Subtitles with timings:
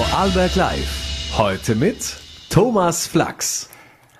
[0.00, 1.36] Vorarlberg Live.
[1.36, 2.16] Heute mit
[2.48, 3.68] Thomas Flachs.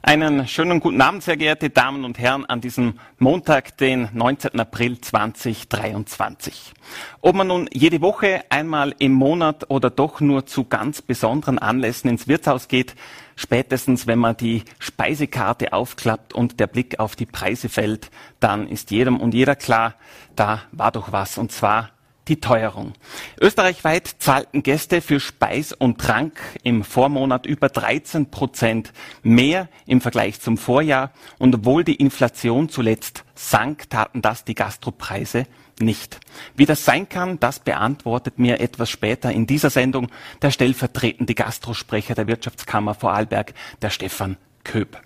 [0.03, 4.61] Einen schönen guten Abend, sehr geehrte Damen und Herren, an diesem Montag, den 19.
[4.61, 6.75] April 2023.
[7.23, 12.11] Ob man nun jede Woche, einmal im Monat oder doch nur zu ganz besonderen Anlässen
[12.11, 12.95] ins Wirtshaus geht,
[13.35, 18.91] spätestens wenn man die Speisekarte aufklappt und der Blick auf die Preise fällt, dann ist
[18.91, 19.95] jedem und jeder klar,
[20.37, 21.89] da war doch was, und zwar
[22.31, 22.95] die Teuerung.
[23.41, 28.93] Österreichweit zahlten Gäste für Speis und Trank im Vormonat über 13 Prozent
[29.23, 31.11] mehr im Vergleich zum Vorjahr.
[31.39, 35.47] Und obwohl die Inflation zuletzt sank, taten das die Gastropreise
[35.81, 36.21] nicht.
[36.57, 40.09] Wie das sein kann, das beantwortet mir etwas später in dieser Sendung
[40.41, 45.01] der stellvertretende Gastrosprecher der Wirtschaftskammer Vorarlberg, der Stefan Köp.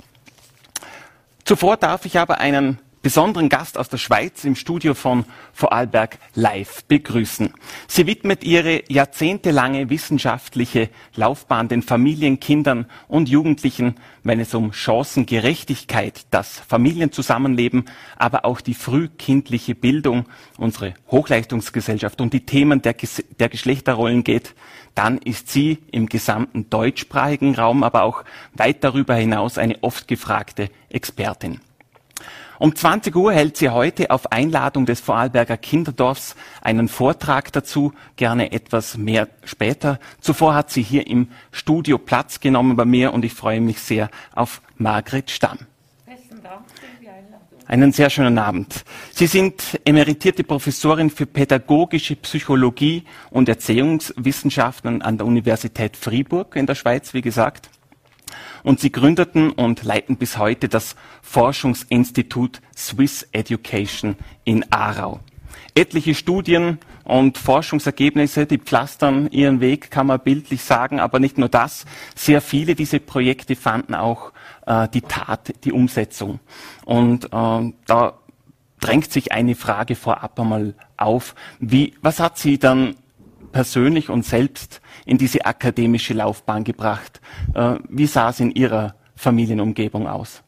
[1.44, 6.84] Zuvor darf ich aber einen besonderen Gast aus der Schweiz im Studio von Vorarlberg live
[6.84, 7.52] begrüßen.
[7.86, 16.26] Sie widmet ihre jahrzehntelange wissenschaftliche Laufbahn den Familien, Kindern und Jugendlichen, wenn es um Chancengerechtigkeit,
[16.30, 17.84] das Familienzusammenleben,
[18.16, 20.24] aber auch die frühkindliche Bildung,
[20.56, 22.96] unsere Hochleistungsgesellschaft und die Themen der,
[23.38, 24.54] der Geschlechterrollen geht,
[24.94, 30.70] dann ist sie im gesamten deutschsprachigen Raum, aber auch weit darüber hinaus eine oft gefragte
[30.88, 31.60] Expertin.
[32.58, 38.52] Um 20 Uhr hält sie heute auf Einladung des Vorarlberger Kinderdorfs einen Vortrag dazu, gerne
[38.52, 39.98] etwas mehr später.
[40.20, 44.08] Zuvor hat sie hier im Studio Platz genommen bei mir und ich freue mich sehr
[44.34, 45.58] auf Margret Stamm.
[47.66, 48.84] Einen sehr schönen Abend.
[49.12, 56.74] Sie sind emeritierte Professorin für pädagogische Psychologie und Erziehungswissenschaften an der Universität Fribourg in der
[56.74, 57.70] Schweiz, wie gesagt.
[58.62, 65.20] Und sie gründeten und leiten bis heute das Forschungsinstitut Swiss Education in Aarau.
[65.74, 71.48] Etliche Studien und Forschungsergebnisse, die pflastern ihren Weg, kann man bildlich sagen, aber nicht nur
[71.48, 71.84] das.
[72.14, 74.32] Sehr viele dieser Projekte fanden auch
[74.66, 76.40] äh, die Tat, die Umsetzung.
[76.84, 78.14] Und äh, da
[78.80, 81.34] drängt sich eine Frage vorab einmal auf.
[81.58, 82.96] Wie, was hat Sie dann
[83.54, 87.20] persönlich und selbst in diese akademische Laufbahn gebracht.
[87.54, 90.42] Äh, wie sah es in Ihrer Familienumgebung aus?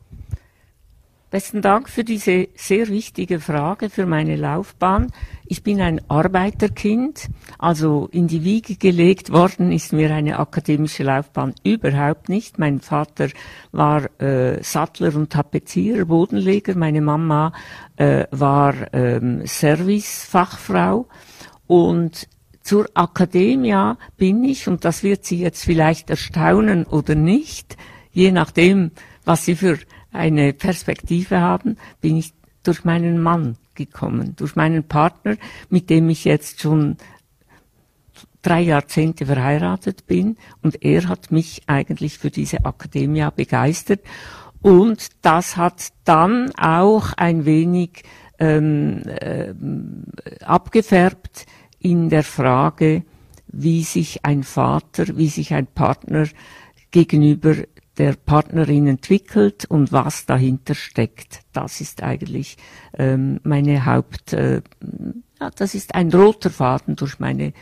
[1.31, 5.13] Besten Dank für diese sehr wichtige Frage für meine Laufbahn.
[5.47, 7.29] Ich bin ein Arbeiterkind,
[7.59, 12.59] also in die Wiege gelegt worden ist mir eine akademische Laufbahn überhaupt nicht.
[12.59, 13.29] Mein Vater
[13.71, 17.53] war äh, Sattler und Tapezierer, Bodenleger, meine Mama
[17.97, 21.07] äh, war ähm, Servicefachfrau
[21.67, 22.29] und
[22.67, 27.77] zur Akademie bin ich, und das wird Sie jetzt vielleicht erstaunen oder nicht,
[28.13, 28.91] je nachdem,
[29.25, 29.79] was Sie für
[30.13, 32.33] eine Perspektive haben, bin ich
[32.65, 35.37] durch meinen Mann gekommen, durch meinen Partner,
[35.71, 36.97] mit dem ich jetzt schon
[38.43, 40.37] drei Jahrzehnte verheiratet bin.
[40.63, 44.01] Und er hat mich eigentlich für diese Akademie begeistert.
[44.61, 48.03] Und das hat dann auch ein wenig
[48.39, 49.55] ähm, äh,
[50.45, 51.47] abgefärbt
[51.79, 53.05] in der Frage,
[53.49, 56.27] wie sich ein Vater, wie sich ein Partner
[56.91, 57.55] gegenüber
[57.99, 61.41] der Partnerin entwickelt und was dahinter steckt.
[61.53, 62.57] Das ist eigentlich
[62.99, 64.61] ähm, meine Haupt, äh,
[65.41, 67.53] ja, das ist ein roter Faden durch meine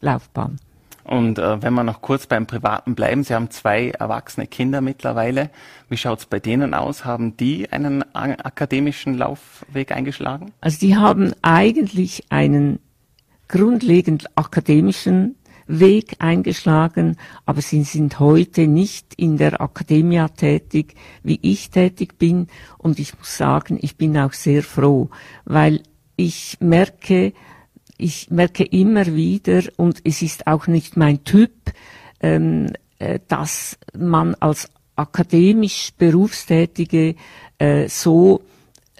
[0.00, 0.58] Laufbahn.
[1.04, 5.48] Und äh, wenn wir noch kurz beim Privaten bleiben, Sie haben zwei erwachsene Kinder mittlerweile.
[5.88, 7.06] Wie schaut es bei denen aus?
[7.06, 10.52] Haben die einen akademischen Laufweg eingeschlagen?
[10.60, 12.78] Also die haben eigentlich einen
[13.48, 15.36] grundlegend akademischen
[15.68, 22.46] Weg eingeschlagen, aber sie sind heute nicht in der Akademie tätig, wie ich tätig bin.
[22.78, 25.10] Und ich muss sagen, ich bin auch sehr froh,
[25.44, 25.82] weil
[26.16, 27.34] ich merke,
[27.98, 31.52] ich merke immer wieder, und es ist auch nicht mein Typ,
[32.20, 37.14] ähm, äh, dass man als akademisch Berufstätige
[37.58, 38.42] äh, so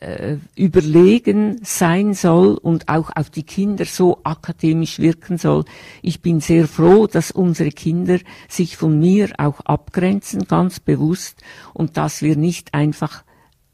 [0.01, 5.65] äh, überlegen sein soll und auch auf die Kinder so akademisch wirken soll.
[6.03, 11.43] Ich bin sehr froh, dass unsere Kinder sich von mir auch abgrenzen, ganz bewusst,
[11.75, 13.25] und dass wir nicht einfach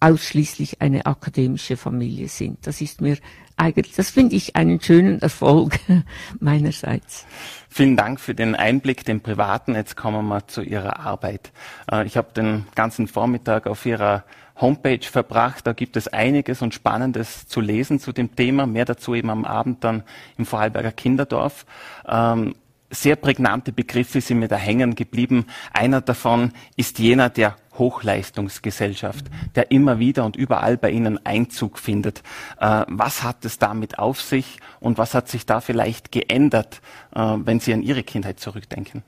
[0.00, 2.66] ausschließlich eine akademische Familie sind.
[2.66, 3.16] Das ist mir
[3.56, 5.78] eigentlich, das finde ich einen schönen Erfolg
[6.40, 7.24] meinerseits.
[7.68, 9.74] Vielen Dank für den Einblick, den privaten.
[9.74, 11.52] Jetzt kommen wir mal zu Ihrer Arbeit.
[11.90, 14.24] Äh, ich habe den ganzen Vormittag auf Ihrer
[14.60, 15.66] Homepage verbracht.
[15.66, 18.66] Da gibt es einiges und Spannendes zu lesen zu dem Thema.
[18.66, 20.02] Mehr dazu eben am Abend dann
[20.38, 21.66] im Vorarlberger Kinderdorf.
[22.06, 22.54] Ähm,
[22.90, 25.46] sehr prägnante Begriffe sind mir da hängen geblieben.
[25.72, 32.22] Einer davon ist jener der Hochleistungsgesellschaft, der immer wieder und überall bei Ihnen Einzug findet.
[32.60, 36.80] Äh, was hat es damit auf sich und was hat sich da vielleicht geändert,
[37.14, 39.02] äh, wenn Sie an Ihre Kindheit zurückdenken?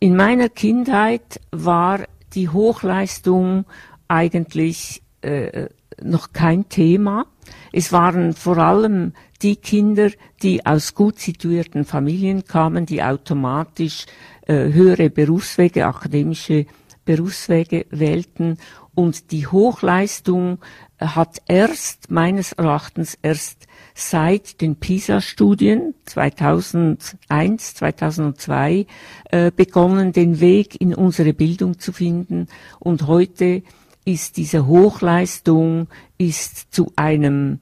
[0.00, 2.00] In meiner Kindheit war
[2.34, 3.64] die Hochleistung
[4.08, 5.68] eigentlich äh,
[6.02, 7.26] noch kein Thema.
[7.72, 9.12] Es waren vor allem
[9.42, 10.10] die Kinder,
[10.42, 14.06] die aus gut situierten Familien kamen, die automatisch
[14.46, 16.66] äh, höhere Berufswege, akademische
[17.04, 18.58] Berufswege wählten.
[18.94, 20.58] Und die Hochleistung
[20.98, 28.86] äh, hat erst, meines Erachtens, erst seit den PISA-Studien 2001, 2002
[29.30, 32.48] äh, begonnen, den Weg in unsere Bildung zu finden.
[32.78, 33.62] Und heute
[34.06, 37.58] ist diese Hochleistung ist zu einem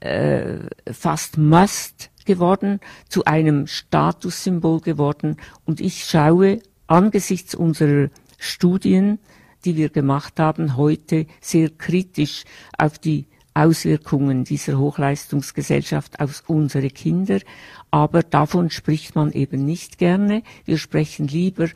[0.00, 0.58] äh,
[0.90, 2.78] fast Must geworden,
[3.08, 5.36] zu einem Statussymbol geworden.
[5.64, 9.18] Und ich schaue angesichts unserer Studien,
[9.64, 12.44] die wir gemacht haben, heute sehr kritisch
[12.78, 17.40] auf die Auswirkungen dieser Hochleistungsgesellschaft auf unsere Kinder.
[17.90, 20.44] Aber davon spricht man eben nicht gerne.
[20.64, 21.66] Wir sprechen lieber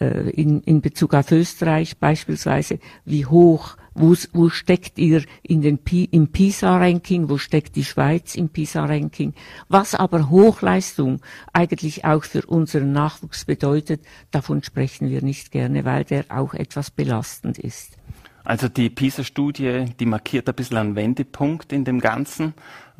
[0.00, 5.78] äh, in, in Bezug auf Österreich beispielsweise, wie hoch, wo, wo steckt ihr in den,
[6.10, 9.34] im PISA-Ranking, wo steckt die Schweiz im PISA-Ranking,
[9.68, 11.20] was aber Hochleistung
[11.52, 16.90] eigentlich auch für unseren Nachwuchs bedeutet, davon sprechen wir nicht gerne, weil der auch etwas
[16.90, 17.96] belastend ist.
[18.44, 22.52] Also die PISA-Studie, die markiert ein bisschen einen Wendepunkt in dem Ganzen.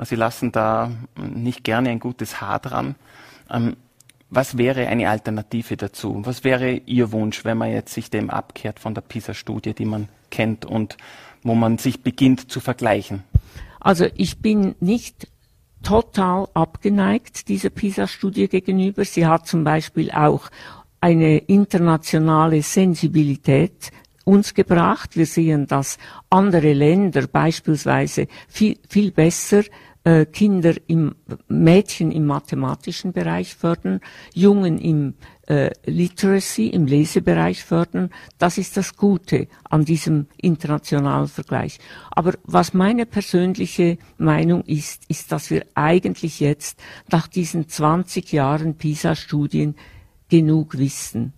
[0.02, 2.94] Sie lassen da nicht gerne ein gutes Haar dran.
[3.50, 3.76] Ähm,
[4.34, 6.20] was wäre eine Alternative dazu?
[6.24, 10.08] Was wäre Ihr Wunsch, wenn man jetzt sich dem abkehrt von der PISA-Studie, die man
[10.30, 10.96] kennt und
[11.42, 13.22] wo man sich beginnt zu vergleichen?
[13.80, 15.28] Also ich bin nicht
[15.82, 19.04] total abgeneigt dieser PISA-Studie gegenüber.
[19.04, 20.50] Sie hat zum Beispiel auch
[21.00, 23.92] eine internationale Sensibilität
[24.24, 25.16] uns gebracht.
[25.16, 25.98] Wir sehen, dass
[26.30, 29.62] andere Länder beispielsweise viel, viel besser
[30.04, 31.14] äh, Kinder im
[31.48, 34.00] Mädchen im mathematischen Bereich fördern,
[34.34, 35.14] Jungen im
[35.46, 38.10] äh, Literacy, im Lesebereich fördern.
[38.38, 41.78] Das ist das Gute an diesem internationalen Vergleich.
[42.10, 46.78] Aber was meine persönliche Meinung ist, ist, dass wir eigentlich jetzt
[47.10, 49.74] nach diesen 20 Jahren PISA-Studien
[50.28, 51.32] genug wissen.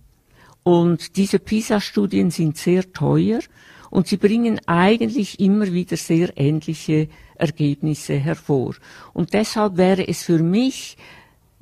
[0.63, 3.39] Und diese PISA-Studien sind sehr teuer
[3.89, 8.75] und sie bringen eigentlich immer wieder sehr ähnliche Ergebnisse hervor.
[9.13, 10.97] Und deshalb wäre es für mich,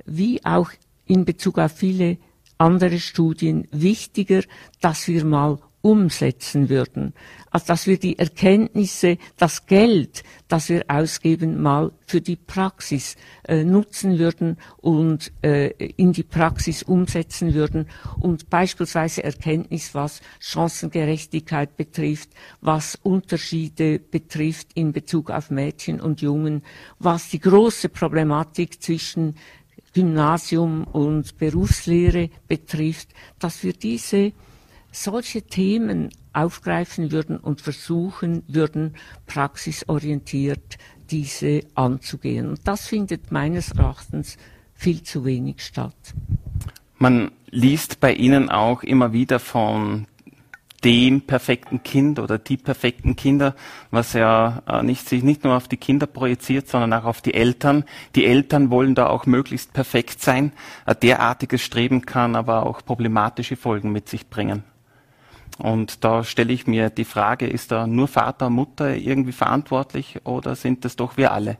[0.04, 0.70] wie auch
[1.06, 2.18] in Bezug auf viele
[2.58, 4.42] andere Studien, wichtiger,
[4.80, 7.12] dass wir mal umsetzen würden.
[7.56, 13.16] Also dass wir die Erkenntnisse, das Geld, das wir ausgeben, mal für die Praxis
[13.48, 17.88] äh, nutzen würden und äh, in die Praxis umsetzen würden
[18.20, 22.28] und beispielsweise Erkenntnis, was Chancengerechtigkeit betrifft,
[22.60, 26.62] was Unterschiede betrifft in Bezug auf Mädchen und Jungen,
[26.98, 29.34] was die große Problematik zwischen
[29.94, 34.34] Gymnasium und Berufslehre betrifft, dass wir diese
[35.02, 38.94] solche Themen aufgreifen würden und versuchen würden,
[39.26, 40.78] praxisorientiert
[41.10, 42.48] diese anzugehen.
[42.48, 44.36] Und das findet meines Erachtens
[44.74, 45.94] viel zu wenig statt.
[46.98, 50.06] Man liest bei Ihnen auch immer wieder von
[50.84, 53.54] dem perfekten Kind oder die perfekten Kinder,
[53.90, 57.34] was ja äh, nicht, sich nicht nur auf die Kinder projiziert, sondern auch auf die
[57.34, 57.84] Eltern.
[58.14, 60.52] Die Eltern wollen da auch möglichst perfekt sein.
[60.84, 64.64] Ein derartiges Streben kann aber auch problematische Folgen mit sich bringen.
[65.58, 70.54] Und da stelle ich mir die Frage, ist da nur Vater, Mutter irgendwie verantwortlich oder
[70.54, 71.56] sind das doch wir alle?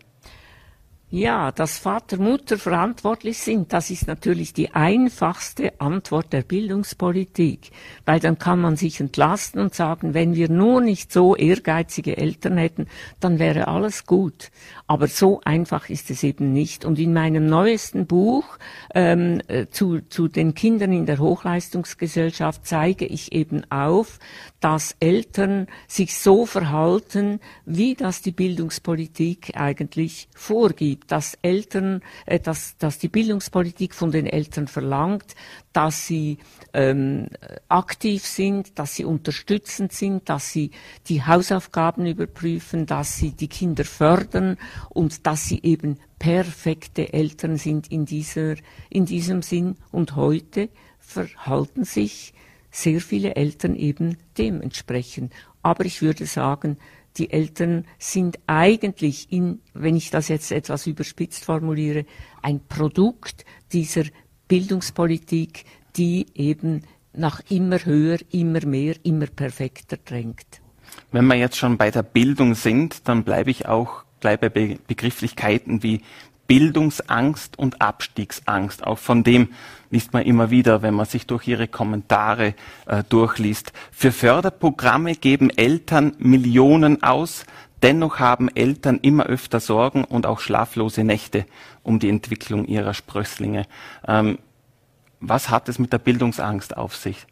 [1.17, 7.71] Ja, dass Vater, Mutter verantwortlich sind, das ist natürlich die einfachste Antwort der Bildungspolitik,
[8.05, 12.59] weil dann kann man sich entlasten und sagen, wenn wir nur nicht so ehrgeizige Eltern
[12.59, 12.87] hätten,
[13.19, 14.51] dann wäre alles gut.
[14.87, 16.85] Aber so einfach ist es eben nicht.
[16.85, 18.59] Und in meinem neuesten Buch
[18.95, 24.19] ähm, äh, zu, zu den Kindern in der Hochleistungsgesellschaft zeige ich eben auf,
[24.61, 32.77] dass Eltern sich so verhalten, wie das die Bildungspolitik eigentlich vorgibt, dass Eltern, äh, dass,
[32.79, 35.35] dass die Bildungspolitik von den Eltern verlangt,
[35.73, 36.39] dass sie
[36.73, 37.29] ähm,
[37.69, 40.71] aktiv sind, dass sie unterstützend sind, dass sie
[41.09, 44.57] die Hausaufgaben überprüfen, dass sie die Kinder fördern
[44.91, 48.57] und dass sie eben perfekte Eltern sind in, dieser,
[48.91, 49.77] in diesem Sinn.
[49.93, 52.33] Und heute verhalten sich
[52.71, 55.33] sehr viele Eltern eben dementsprechend.
[55.63, 56.77] Aber ich würde sagen,
[57.17, 62.05] die Eltern sind eigentlich in, wenn ich das jetzt etwas überspitzt formuliere,
[62.43, 64.05] ein Produkt dieser
[64.49, 65.65] Bildungspolitik,
[65.97, 66.83] die eben
[67.13, 70.61] nach immer höher, immer mehr, immer perfekter drängt.
[71.13, 74.79] Wenn wir jetzt schon bei der Bildung sind, dann bleibe ich auch gleich bei Be
[74.87, 76.03] Begrifflichkeiten wie
[76.47, 78.87] Bildungsangst und Abstiegsangst.
[78.87, 79.49] Auch von dem
[79.91, 82.55] liest man immer wieder, wenn man sich durch ihre Kommentare
[82.87, 83.73] äh, durchliest.
[83.91, 87.45] Für Förderprogramme geben Eltern Millionen aus.
[87.83, 91.47] Dennoch haben Eltern immer öfter Sorgen und auch schlaflose Nächte
[91.83, 93.67] um die Entwicklung ihrer Sprösslinge.
[94.07, 94.39] Ähm,
[95.21, 97.27] was hat es mit der Bildungsangst auf sich?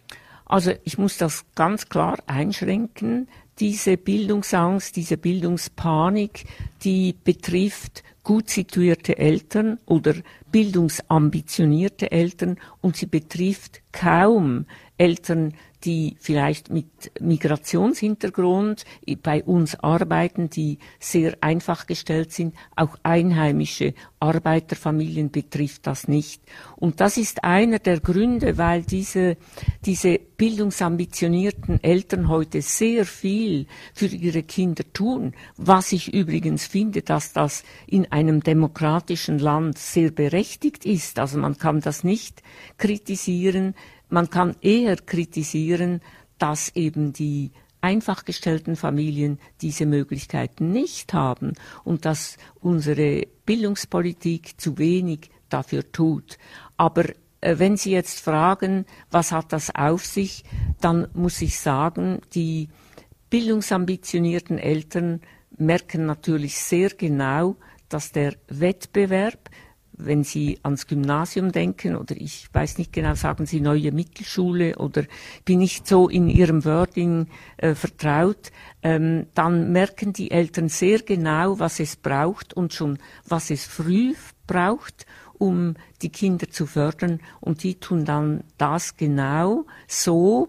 [0.47, 3.29] Also ich muss das ganz klar einschränken.
[3.61, 6.45] Diese Bildungsangst, diese Bildungspanik,
[6.83, 10.15] die betrifft gut situierte Eltern oder
[10.51, 18.85] bildungsambitionierte Eltern und sie betrifft kaum Eltern, die vielleicht mit Migrationshintergrund
[19.23, 22.55] bei uns arbeiten, die sehr einfach gestellt sind.
[22.75, 26.43] Auch einheimische Arbeiterfamilien betrifft das nicht.
[26.77, 29.37] Und das ist einer der Gründe, weil diese,
[29.85, 37.33] diese bildungsambitionierten Eltern heute sehr viel für ihre Kinder tun, was ich übrigens finde, dass
[37.35, 41.19] das in einem demokratischen Land sehr berechtigt ist.
[41.19, 42.43] Also man kann das nicht
[42.79, 43.75] kritisieren,
[44.09, 46.01] man kann eher kritisieren,
[46.39, 51.53] dass eben die einfach gestellten Familien diese Möglichkeiten nicht haben
[51.85, 56.39] und dass unsere Bildungspolitik zu wenig dafür tut.
[56.79, 57.05] Aber
[57.43, 60.45] äh, wenn Sie jetzt fragen, was hat das auf sich,
[60.81, 62.69] dann muss ich sagen, die
[63.29, 65.21] bildungsambitionierten Eltern
[65.59, 67.57] merken natürlich sehr genau,
[67.91, 69.51] dass der Wettbewerb
[69.97, 75.05] wenn Sie ans Gymnasium denken oder ich weiß nicht genau, sagen Sie neue Mittelschule oder
[75.45, 78.51] bin nicht so in Ihrem Wording äh, vertraut,
[78.83, 84.15] ähm, dann merken die Eltern sehr genau, was es braucht und schon was es früh
[84.47, 85.07] braucht,
[85.39, 87.21] um die Kinder zu fördern.
[87.41, 90.49] Und die tun dann das genau so,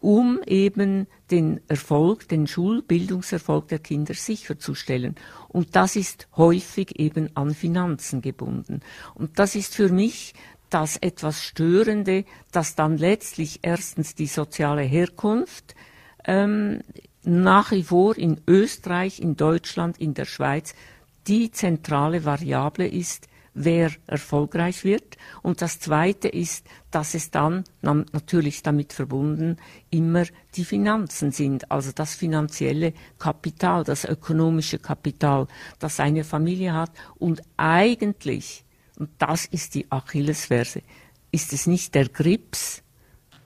[0.00, 5.16] um eben den Erfolg, den Schulbildungserfolg der Kinder sicherzustellen.
[5.48, 8.80] Und das ist häufig eben an Finanzen gebunden.
[9.14, 10.34] Und das ist für mich
[10.70, 15.74] das etwas Störende, dass dann letztlich erstens die soziale Herkunft
[16.24, 16.82] ähm,
[17.22, 20.74] nach wie vor in Österreich, in Deutschland, in der Schweiz
[21.26, 23.27] die zentrale Variable ist,
[23.58, 25.16] wer erfolgreich wird.
[25.42, 29.56] Und das Zweite ist, dass es dann natürlich damit verbunden
[29.90, 30.24] immer
[30.54, 35.48] die Finanzen sind, also das finanzielle Kapital, das ökonomische Kapital,
[35.78, 36.92] das eine Familie hat.
[37.16, 38.64] Und eigentlich,
[38.98, 40.82] und das ist die Achillesferse,
[41.32, 42.82] ist es nicht der Grips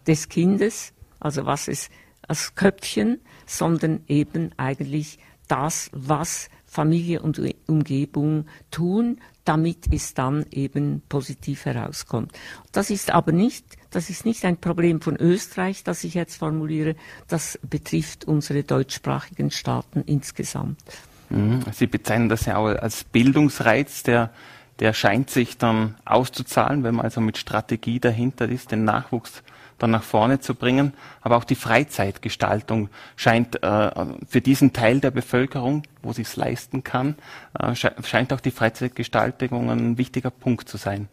[0.07, 1.89] des Kindes, also was es
[2.29, 11.03] als Köpfchen, sondern eben eigentlich das, was Familie und Umgebung tun, damit es dann eben
[11.07, 12.33] positiv herauskommt.
[12.73, 16.97] Das ist aber nicht, das ist nicht ein Problem von Österreich, das ich jetzt formuliere,
[17.29, 20.81] das betrifft unsere deutschsprachigen Staaten insgesamt.
[21.29, 21.61] Mhm.
[21.73, 24.31] Sie bezeichnen das ja auch als Bildungsreiz, der,
[24.79, 29.43] der scheint sich dann auszuzahlen, wenn man also mit Strategie dahinter ist, den Nachwuchs
[29.83, 30.95] dann nach vorne zu bringen.
[31.21, 33.91] Aber auch die Freizeitgestaltung scheint äh,
[34.29, 37.17] für diesen Teil der Bevölkerung, wo sie es leisten kann,
[37.59, 41.09] äh, scheint auch die Freizeitgestaltung ein wichtiger Punkt zu sein.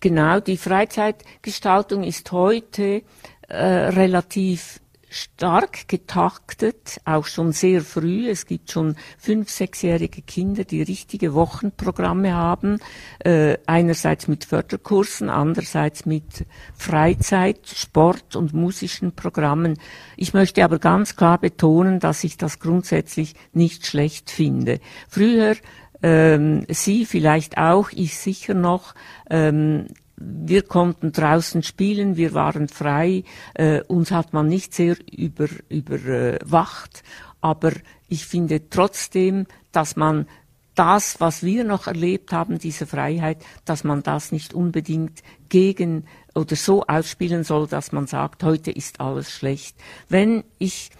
[0.00, 3.02] Genau, die Freizeitgestaltung ist heute
[3.48, 4.80] äh, relativ
[5.14, 8.28] stark getaktet, auch schon sehr früh.
[8.28, 12.80] Es gibt schon fünf, sechsjährige Kinder, die richtige Wochenprogramme haben,
[13.20, 19.78] äh, einerseits mit Förderkursen, andererseits mit Freizeit, Sport und musischen Programmen.
[20.16, 24.80] Ich möchte aber ganz klar betonen, dass ich das grundsätzlich nicht schlecht finde.
[25.08, 25.54] Früher
[26.02, 28.94] ähm, Sie vielleicht auch, ich sicher noch,
[29.30, 29.86] ähm,
[30.24, 37.02] wir konnten draußen spielen, wir waren frei, äh, uns hat man nicht sehr über, überwacht,
[37.40, 37.72] aber
[38.08, 40.26] ich finde trotzdem, dass man
[40.74, 46.56] das, was wir noch erlebt haben, diese Freiheit, dass man das nicht unbedingt gegen oder
[46.56, 49.76] so ausspielen soll, dass man sagt, heute ist alles schlecht.
[50.08, 50.90] Wenn ich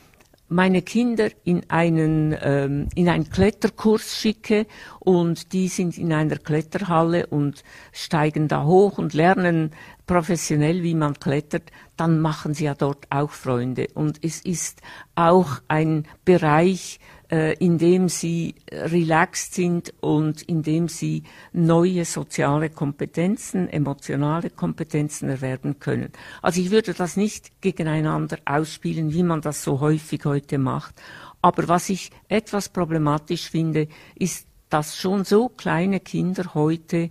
[0.48, 4.66] meine Kinder in einen, ähm, in einen Kletterkurs schicke
[5.00, 9.72] und die sind in einer Kletterhalle und steigen da hoch und lernen
[10.06, 13.88] professionell, wie man klettert, dann machen sie ja dort auch Freunde.
[13.94, 14.82] Und es ist
[15.14, 17.00] auch ein Bereich,
[17.34, 26.12] äh, indem sie relaxed sind und indem sie neue soziale Kompetenzen, emotionale Kompetenzen erwerben können.
[26.42, 30.94] Also ich würde das nicht gegeneinander ausspielen, wie man das so häufig heute macht.
[31.42, 37.10] Aber was ich etwas problematisch finde, ist, dass schon so kleine Kinder heute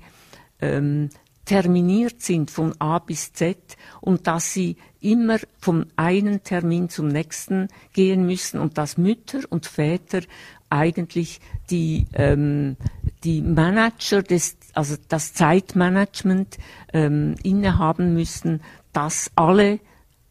[0.61, 1.09] ähm,
[1.43, 7.67] terminiert sind von A bis Z und dass sie immer vom einen Termin zum nächsten
[7.93, 10.21] gehen müssen und dass Mütter und Väter
[10.69, 12.77] eigentlich die, ähm,
[13.23, 16.57] die Manager des, also das Zeitmanagement
[16.93, 19.79] ähm, innehaben müssen, dass alle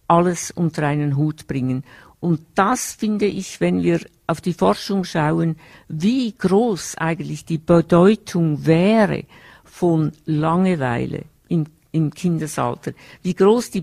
[0.08, 1.84] alles unter einen Hut bringen.
[2.20, 5.56] Und das finde ich, wenn wir auf die Forschung schauen,
[5.88, 9.24] wie groß eigentlich die Bedeutung wäre
[9.64, 13.80] von Langeweile im, im Kindesalter, wie groß die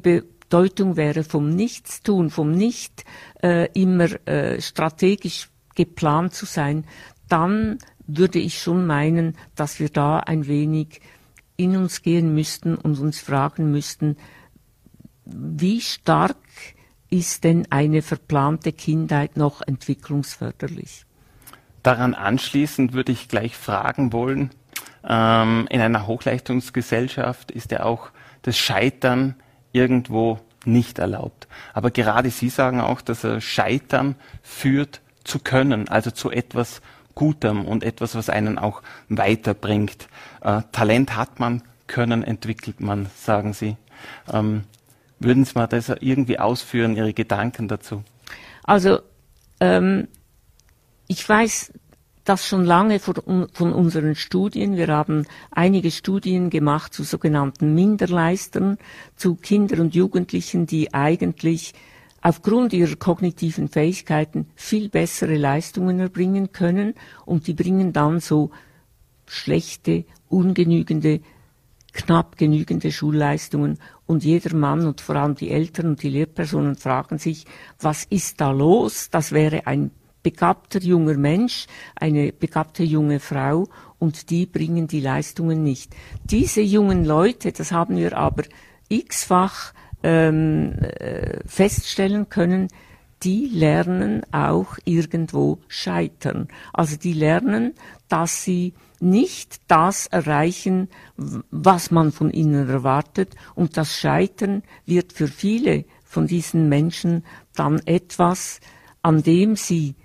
[0.49, 3.05] Bedeutung wäre vom Nichtstun, vom nicht
[3.43, 6.85] äh, immer äh, strategisch geplant zu sein,
[7.27, 7.77] dann
[8.07, 11.01] würde ich schon meinen, dass wir da ein wenig
[11.55, 14.17] in uns gehen müssten und uns fragen müssten,
[15.25, 16.37] wie stark
[17.11, 21.05] ist denn eine verplante Kindheit noch entwicklungsförderlich?
[21.83, 24.49] Daran anschließend würde ich gleich fragen wollen,
[25.03, 28.09] ähm, in einer Hochleistungsgesellschaft ist ja auch
[28.41, 29.35] das Scheitern
[29.71, 31.47] irgendwo nicht erlaubt.
[31.73, 36.81] Aber gerade Sie sagen auch, dass Scheitern führt zu können, also zu etwas
[37.15, 40.07] Gutem und etwas, was einen auch weiterbringt.
[40.41, 43.75] Äh, Talent hat man, Können entwickelt man, sagen Sie.
[44.31, 44.63] Ähm,
[45.19, 48.03] würden Sie mal das irgendwie ausführen, Ihre Gedanken dazu?
[48.63, 48.99] Also,
[49.59, 50.07] ähm,
[51.07, 51.73] ich weiß
[52.29, 54.77] das schon lange von, unseren Studien.
[54.77, 58.77] Wir haben einige Studien gemacht zu sogenannten Minderleistern,
[59.15, 61.73] zu Kindern und Jugendlichen, die eigentlich
[62.21, 66.93] aufgrund ihrer kognitiven Fähigkeiten viel bessere Leistungen erbringen können
[67.25, 68.51] und die bringen dann so
[69.25, 71.21] schlechte, ungenügende,
[71.93, 77.17] knapp genügende Schulleistungen und jeder Mann und vor allem die Eltern und die Lehrpersonen fragen
[77.17, 77.45] sich,
[77.79, 79.09] was ist da los?
[79.09, 79.89] Das wäre ein
[80.23, 83.67] begabter junger Mensch, eine begabte junge Frau
[83.99, 85.95] und die bringen die Leistungen nicht.
[86.23, 88.43] Diese jungen Leute, das haben wir aber
[88.89, 89.73] x-fach
[90.03, 92.69] ähm, äh, feststellen können,
[93.23, 96.47] die lernen auch irgendwo scheitern.
[96.73, 97.73] Also die lernen,
[98.07, 103.35] dass sie nicht das erreichen, was man von ihnen erwartet.
[103.55, 108.61] Und das Scheitern wird für viele von diesen Menschen dann etwas,
[109.01, 109.95] an dem sie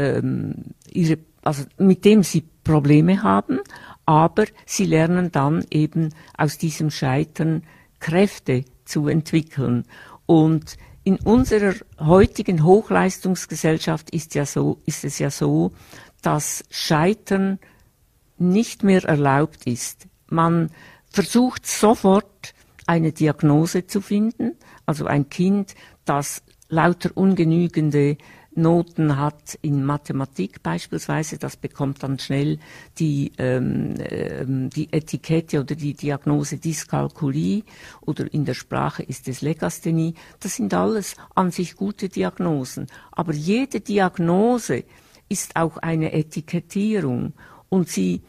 [0.00, 0.54] ähm,
[0.90, 3.60] ihre, also mit dem sie Probleme haben,
[4.06, 7.62] aber sie lernen dann eben aus diesem Scheitern
[8.00, 9.84] Kräfte zu entwickeln.
[10.26, 15.72] Und in unserer heutigen Hochleistungsgesellschaft ist, ja so, ist es ja so,
[16.22, 17.58] dass Scheitern
[18.38, 20.06] nicht mehr erlaubt ist.
[20.28, 20.70] Man
[21.10, 22.54] versucht sofort
[22.86, 28.16] eine Diagnose zu finden, also ein Kind, das lauter ungenügende
[28.60, 32.58] Noten hat in Mathematik beispielsweise, das bekommt dann schnell
[32.98, 37.64] die, ähm, ähm, die Etikette oder die Diagnose Dyskalkulie
[38.00, 40.14] oder in der Sprache ist es Legasthenie.
[40.40, 42.86] Das sind alles an sich gute Diagnosen.
[43.12, 44.84] Aber jede Diagnose
[45.28, 47.32] ist auch eine Etikettierung
[47.68, 48.22] und sie,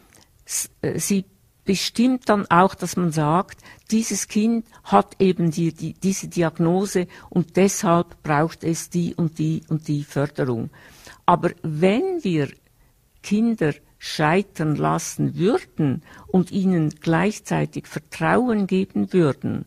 [0.81, 1.25] äh, sie
[1.71, 7.55] bestimmt dann auch, dass man sagt, dieses Kind hat eben die, die, diese Diagnose und
[7.55, 10.69] deshalb braucht es die und die und die Förderung.
[11.25, 12.49] Aber wenn wir
[13.23, 19.63] Kinder scheitern lassen würden und ihnen gleichzeitig Vertrauen geben würden,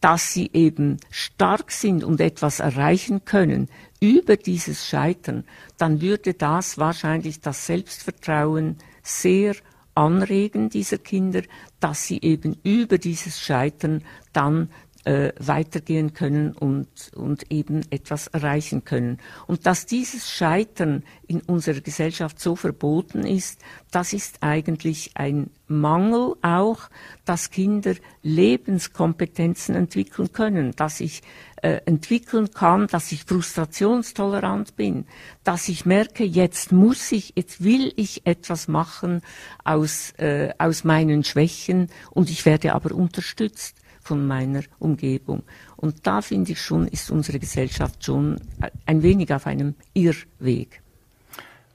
[0.00, 3.68] dass sie eben stark sind und etwas erreichen können
[4.00, 5.44] über dieses Scheitern,
[5.78, 9.54] dann würde das wahrscheinlich das Selbstvertrauen sehr
[9.94, 11.42] anregen dieser Kinder,
[11.80, 14.02] dass sie eben über dieses Scheitern
[14.32, 14.70] dann
[15.04, 19.18] äh, weitergehen können und, und eben etwas erreichen können.
[19.46, 26.34] Und dass dieses Scheitern in unserer Gesellschaft so verboten ist, das ist eigentlich ein Mangel
[26.42, 26.88] auch,
[27.24, 31.22] dass Kinder Lebenskompetenzen entwickeln können, dass ich
[31.62, 35.06] äh, entwickeln kann, dass ich frustrationstolerant bin,
[35.44, 39.22] dass ich merke, jetzt muss ich, jetzt will ich etwas machen
[39.64, 45.42] aus, äh, aus meinen Schwächen und ich werde aber unterstützt von meiner Umgebung.
[45.76, 48.40] Und da finde ich schon, ist unsere Gesellschaft schon
[48.86, 50.80] ein wenig auf einem Irrweg.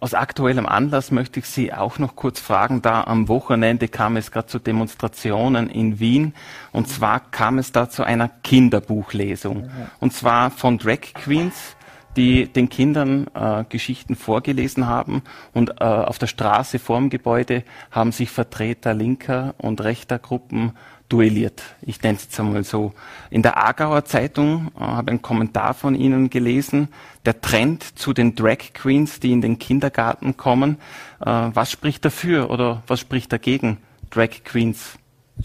[0.02, 4.32] Aus aktuellem Anlass möchte ich Sie auch noch kurz fragen, da am Wochenende kam es
[4.32, 6.34] gerade zu Demonstrationen in Wien.
[6.72, 9.70] Und zwar kam es da zu einer Kinderbuchlesung.
[10.00, 11.76] Und zwar von Drag Queens,
[12.16, 15.22] die den Kindern äh, Geschichten vorgelesen haben.
[15.54, 20.74] Und äh, auf der Straße vorm Gebäude haben sich Vertreter linker und rechter Gruppen
[21.10, 21.64] duelliert.
[21.82, 22.94] Ich nenne es jetzt einmal so.
[23.30, 26.90] In der Aargauer Zeitung äh, habe einen Kommentar von Ihnen gelesen.
[27.26, 30.78] Der Trend zu den Drag Queens, die in den Kindergarten kommen.
[31.20, 33.78] Äh, was spricht dafür oder was spricht dagegen,
[34.10, 34.98] Drag Queens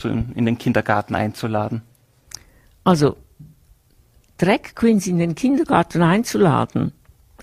[0.02, 1.82] in den Kindergarten einzuladen?
[2.82, 3.16] Also,
[4.38, 6.92] Drag Queens in den Kindergarten einzuladen,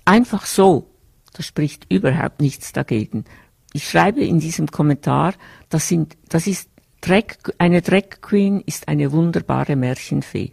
[0.04, 0.90] einfach so,
[1.32, 3.24] das spricht überhaupt nichts dagegen.
[3.72, 5.32] Ich schreibe in diesem Kommentar,
[5.70, 6.68] das sind, das ist
[7.02, 7.24] Drag,
[7.58, 10.52] eine Drag Queen ist eine wunderbare Märchenfee.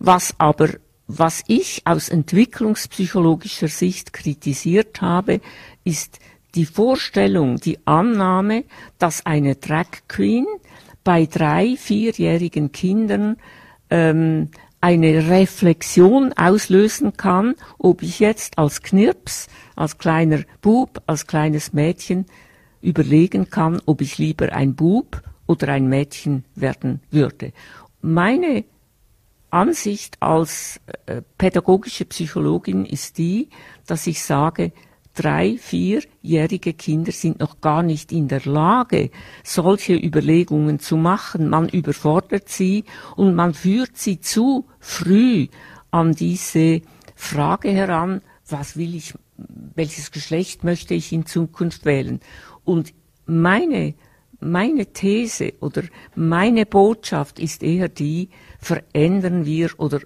[0.00, 0.70] Was aber,
[1.06, 5.40] was ich aus entwicklungspsychologischer Sicht kritisiert habe,
[5.84, 6.18] ist
[6.56, 8.64] die Vorstellung, die Annahme,
[8.98, 10.46] dass eine Drag Queen
[11.04, 13.36] bei drei, vierjährigen Kindern
[13.88, 19.46] ähm, eine Reflexion auslösen kann, ob ich jetzt als Knirps,
[19.76, 22.26] als kleiner Bub, als kleines Mädchen
[22.80, 27.52] überlegen kann, ob ich lieber ein Bub oder ein Mädchen werden würde.
[28.00, 28.64] Meine
[29.50, 33.48] Ansicht als äh, pädagogische Psychologin ist die,
[33.86, 34.72] dass ich sage,
[35.14, 39.10] drei, vierjährige Kinder sind noch gar nicht in der Lage,
[39.44, 41.48] solche Überlegungen zu machen.
[41.48, 42.84] Man überfordert sie
[43.16, 45.48] und man führt sie zu früh
[45.90, 46.80] an diese
[47.14, 49.14] Frage heran, was will ich,
[49.74, 52.20] welches Geschlecht möchte ich in Zukunft wählen?
[52.64, 52.94] Und
[53.26, 53.94] meine
[54.42, 55.82] meine These oder
[56.14, 58.28] meine Botschaft ist eher die,
[58.58, 60.00] verändern wir oder,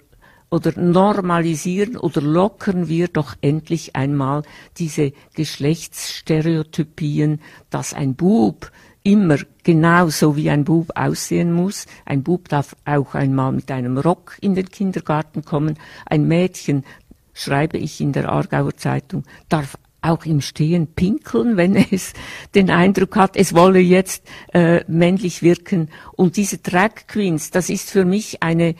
[0.51, 4.43] oder normalisieren oder lockern wir doch endlich einmal
[4.79, 8.71] diese Geschlechtsstereotypien, dass ein Bub
[9.03, 11.87] immer genauso wie ein Bub aussehen muss.
[12.05, 15.79] Ein Bub darf auch einmal mit einem Rock in den Kindergarten kommen.
[16.07, 16.85] Ein Mädchen,
[17.33, 22.13] schreibe ich in der Aargauer Zeitung, darf auch im Stehen pinkeln, wenn es
[22.55, 25.89] den Eindruck hat, es wolle jetzt äh, männlich wirken.
[26.13, 28.75] Und diese Drag Queens, das ist für mich eine,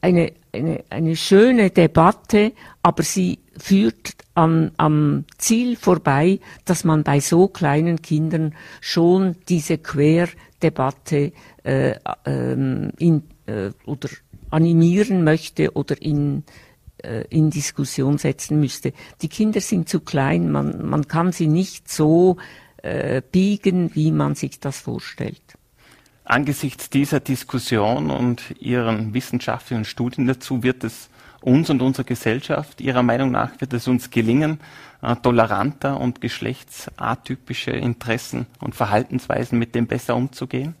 [0.00, 7.20] eine, eine, eine schöne Debatte, aber sie führt am, am Ziel vorbei, dass man bei
[7.20, 11.32] so kleinen Kindern schon diese Querdebatte
[11.64, 14.08] äh, ähm, in, äh, oder
[14.50, 16.44] animieren möchte oder in,
[17.02, 18.92] äh, in Diskussion setzen müsste.
[19.20, 22.36] Die Kinder sind zu klein, man, man kann sie nicht so
[22.82, 25.42] äh, biegen, wie man sich das vorstellt.
[26.24, 31.08] Angesichts dieser Diskussion und Ihren wissenschaftlichen Studien dazu wird es
[31.40, 34.60] uns und unserer Gesellschaft, Ihrer Meinung nach, wird es uns gelingen,
[35.02, 40.74] äh, toleranter und geschlechtsatypische Interessen und Verhaltensweisen mit dem besser umzugehen?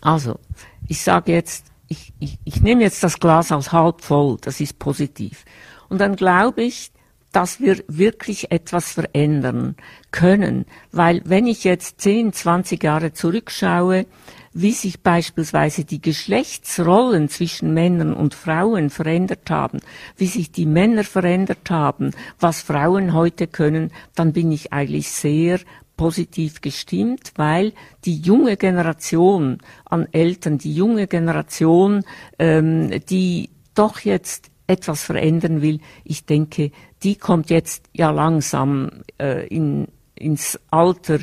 [0.00, 0.38] Also,
[0.86, 4.78] ich sage jetzt ich, ich, ich nehme jetzt das Glas als halb voll, das ist
[4.78, 5.44] positiv.
[5.88, 6.92] Und dann glaube ich,
[7.32, 9.76] dass wir wirklich etwas verändern
[10.10, 10.66] können.
[10.92, 14.06] Weil wenn ich jetzt 10, 20 Jahre zurückschaue,
[14.52, 19.80] wie sich beispielsweise die Geschlechtsrollen zwischen Männern und Frauen verändert haben,
[20.16, 25.60] wie sich die Männer verändert haben, was Frauen heute können, dann bin ich eigentlich sehr
[26.00, 27.74] positiv gestimmt, weil
[28.06, 32.04] die junge Generation an Eltern, die junge Generation,
[32.38, 39.46] ähm, die doch jetzt etwas verändern will, ich denke, die kommt jetzt ja langsam äh,
[39.48, 41.18] in, ins Alter,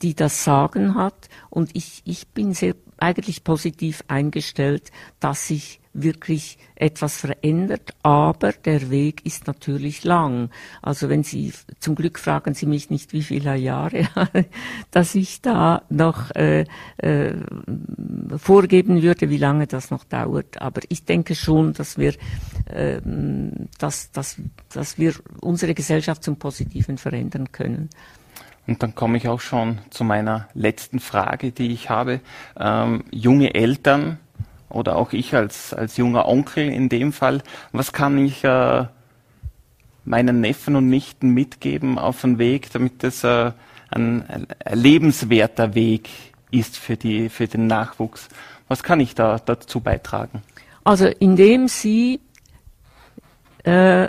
[0.00, 1.28] die das Sagen hat.
[1.50, 8.90] Und ich, ich bin sehr eigentlich positiv eingestellt, dass sich wirklich etwas verändert, aber der
[8.90, 10.50] Weg ist natürlich lang.
[10.82, 14.08] Also wenn Sie, zum Glück fragen Sie mich nicht, wie viele Jahre,
[14.90, 16.66] dass ich da noch äh,
[16.98, 17.34] äh,
[18.36, 20.60] vorgeben würde, wie lange das noch dauert.
[20.60, 22.14] Aber ich denke schon, dass wir,
[22.66, 23.00] äh,
[23.78, 24.36] dass, dass,
[24.72, 27.88] dass wir unsere Gesellschaft zum Positiven verändern können.
[28.66, 32.20] Und dann komme ich auch schon zu meiner letzten Frage, die ich habe.
[32.58, 34.18] Ähm, junge Eltern
[34.74, 38.84] oder auch ich als, als junger Onkel in dem Fall, was kann ich äh,
[40.04, 43.52] meinen Neffen und Nichten mitgeben auf den Weg, damit es äh,
[43.90, 46.08] ein, ein lebenswerter Weg
[46.50, 48.28] ist für, die, für den Nachwuchs?
[48.68, 50.42] Was kann ich da dazu beitragen?
[50.84, 52.20] Also indem Sie
[53.64, 54.08] äh,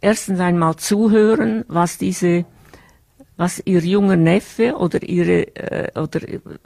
[0.00, 2.44] erstens einmal zuhören, was diese
[3.36, 6.20] was ihr junger Neffe oder ihre äh, oder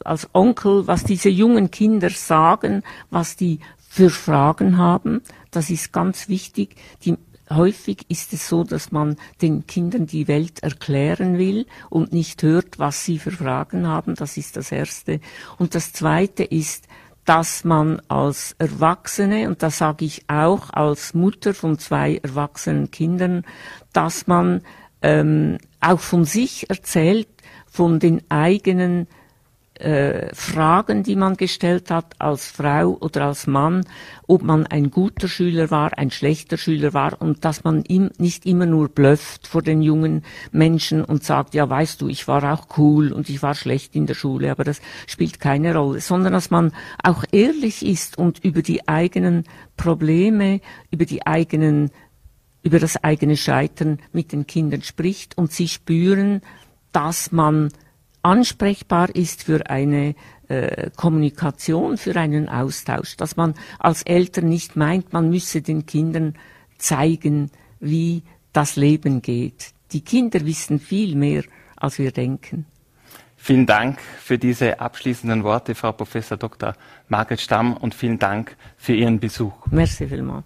[0.04, 6.28] als Onkel, was diese jungen Kinder sagen, was die für Fragen haben, das ist ganz
[6.28, 6.76] wichtig.
[7.04, 7.16] Die,
[7.50, 12.78] häufig ist es so, dass man den Kindern die Welt erklären will und nicht hört,
[12.78, 14.14] was sie für Fragen haben.
[14.14, 15.20] Das ist das Erste.
[15.58, 16.86] Und das Zweite ist,
[17.24, 23.44] dass man als Erwachsene, und das sage ich auch als Mutter von zwei erwachsenen Kindern,
[23.92, 24.62] dass man
[25.02, 27.28] ähm, auch von sich erzählt,
[27.66, 29.06] von den eigenen
[29.80, 33.86] äh, Fragen, die man gestellt hat als Frau oder als Mann,
[34.26, 38.44] ob man ein guter Schüler war, ein schlechter Schüler war und dass man ihm nicht
[38.44, 42.76] immer nur blufft vor den jungen Menschen und sagt, ja weißt du, ich war auch
[42.76, 46.50] cool und ich war schlecht in der Schule, aber das spielt keine Rolle, sondern dass
[46.50, 49.44] man auch ehrlich ist und über die eigenen
[49.78, 50.60] Probleme,
[50.90, 51.90] über die eigenen
[52.62, 56.42] über das eigene Scheitern mit den Kindern spricht und sie spüren,
[56.92, 57.70] dass man
[58.22, 60.14] ansprechbar ist für eine
[60.48, 66.34] äh, Kommunikation, für einen Austausch, dass man als Eltern nicht meint, man müsse den Kindern
[66.76, 69.72] zeigen, wie das Leben geht.
[69.92, 71.44] Die Kinder wissen viel mehr,
[71.76, 72.66] als wir denken.
[73.36, 76.74] Vielen Dank für diese abschließenden Worte, Frau Professor Dr.
[77.08, 79.54] Margret Stamm, und vielen Dank für Ihren Besuch.
[79.70, 80.44] Merci vielmals.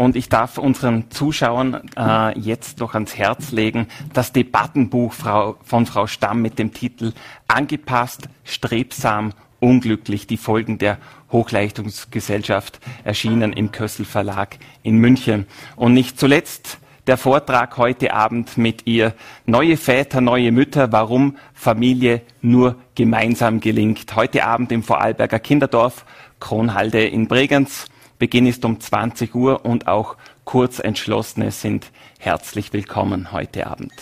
[0.00, 5.84] Und ich darf unseren Zuschauern äh, jetzt noch ans Herz legen, das Debattenbuch Frau, von
[5.84, 7.12] Frau Stamm mit dem Titel
[7.48, 10.96] Angepasst, strebsam, unglücklich, die Folgen der
[11.30, 15.44] Hochleistungsgesellschaft erschienen im Kössel Verlag in München.
[15.76, 19.12] Und nicht zuletzt der Vortrag heute Abend mit ihr
[19.44, 24.16] Neue Väter, neue Mütter, warum Familie nur gemeinsam gelingt.
[24.16, 26.06] Heute Abend im Vorarlberger Kinderdorf,
[26.38, 27.90] Kronhalde in Bregenz.
[28.20, 33.94] Beginn ist um 20 Uhr und auch Kurzentschlossene sind herzlich willkommen heute Abend.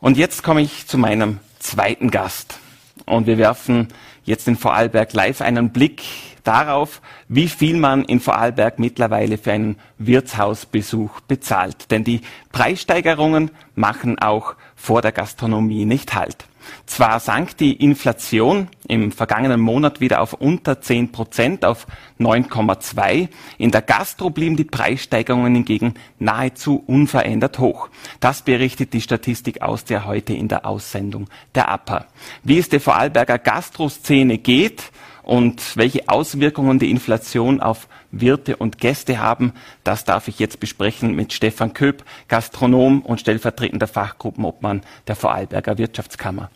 [0.00, 2.58] Und jetzt komme ich zu meinem zweiten Gast.
[3.06, 3.88] Und wir werfen
[4.24, 6.02] jetzt in Vorarlberg live einen Blick
[6.44, 11.90] darauf, wie viel man in Vorarlberg mittlerweile für einen Wirtshausbesuch bezahlt.
[11.90, 12.20] Denn die
[12.52, 16.44] Preissteigerungen machen auch vor der Gastronomie nicht halt.
[16.86, 21.86] Zwar sank die Inflation im vergangenen Monat wieder auf unter 10 Prozent, auf
[22.18, 23.28] 9,2.
[23.58, 27.88] In der Gastro blieben die Preissteigerungen hingegen nahezu unverändert hoch.
[28.20, 32.06] Das berichtet die Statistik aus der heute in der Aussendung der APA.
[32.42, 34.90] Wie es der Vorarlberger Gastroszene geht
[35.22, 39.52] und welche Auswirkungen die Inflation auf Wirte und Gäste haben,
[39.84, 46.50] das darf ich jetzt besprechen mit Stefan Köp, Gastronom und stellvertretender Fachgruppenobmann der Vorarlberger Wirtschaftskammer.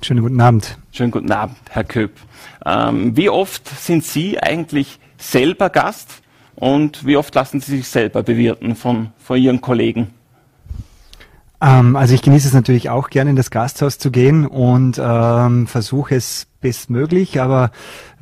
[0.00, 0.78] Schönen guten Abend.
[0.92, 2.12] Schönen guten Abend, Herr Köp.
[2.64, 6.22] Ähm, wie oft sind Sie eigentlich selber Gast
[6.54, 10.14] und wie oft lassen Sie sich selber bewirten von, von Ihren Kollegen?
[11.60, 15.66] Ähm, also ich genieße es natürlich auch gerne in das Gasthaus zu gehen und ähm,
[15.66, 17.72] versuche es bestmöglich, aber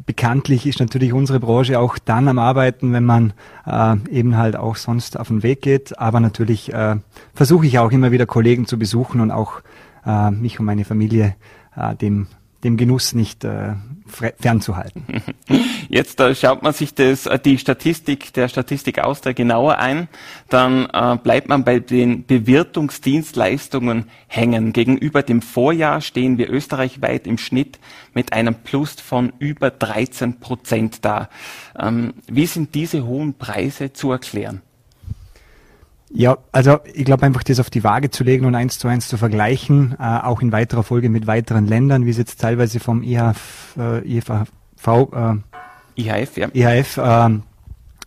[0.06, 3.34] bekanntlich ist natürlich unsere Branche auch dann am Arbeiten, wenn man
[3.66, 5.98] äh, eben halt auch sonst auf den Weg geht.
[5.98, 6.96] Aber natürlich äh,
[7.34, 9.60] versuche ich auch immer wieder Kollegen zu besuchen und auch
[10.06, 11.34] äh, mich und meine Familie
[11.76, 12.28] äh, dem,
[12.64, 13.74] dem Genuss nicht äh,
[14.38, 15.04] fernzuhalten.
[15.88, 20.08] Jetzt äh, schaut man sich das, äh, die Statistik der Statistik Austria genauer ein,
[20.48, 24.72] dann äh, bleibt man bei den Bewirtungsdienstleistungen hängen.
[24.72, 27.78] Gegenüber dem Vorjahr stehen wir österreichweit im Schnitt
[28.14, 31.28] mit einem Plus von über 13 Prozent da.
[31.78, 34.62] Ähm, wie sind diese hohen Preise zu erklären?
[36.10, 39.08] Ja, also ich glaube einfach, das auf die Waage zu legen und eins zu eins
[39.08, 43.02] zu vergleichen, äh, auch in weiterer Folge mit weiteren Ländern, wie es jetzt teilweise vom
[43.02, 46.48] IHF, äh, IHV, äh, IHF, ja.
[46.52, 47.42] IHF ähm,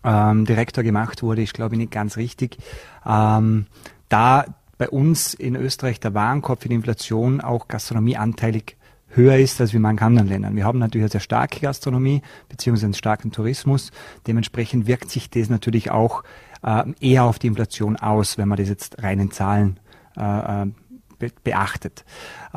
[0.03, 2.57] ähm, Direktor gemacht wurde, ist glaube ich nicht ganz richtig.
[3.05, 3.65] Ähm,
[4.07, 4.45] da
[4.77, 8.77] bei uns in Österreich der Warenkorb für die Inflation auch gastronomieanteilig
[9.19, 10.55] höher ist als in anderen Ländern.
[10.55, 13.91] Wir haben natürlich eine sehr starke Gastronomie beziehungsweise einen starken Tourismus.
[14.27, 16.23] Dementsprechend wirkt sich das natürlich auch
[16.63, 19.79] äh, eher auf die Inflation aus, wenn man das jetzt reinen Zahlen
[20.17, 20.65] äh, äh,
[21.19, 22.05] be beachtet.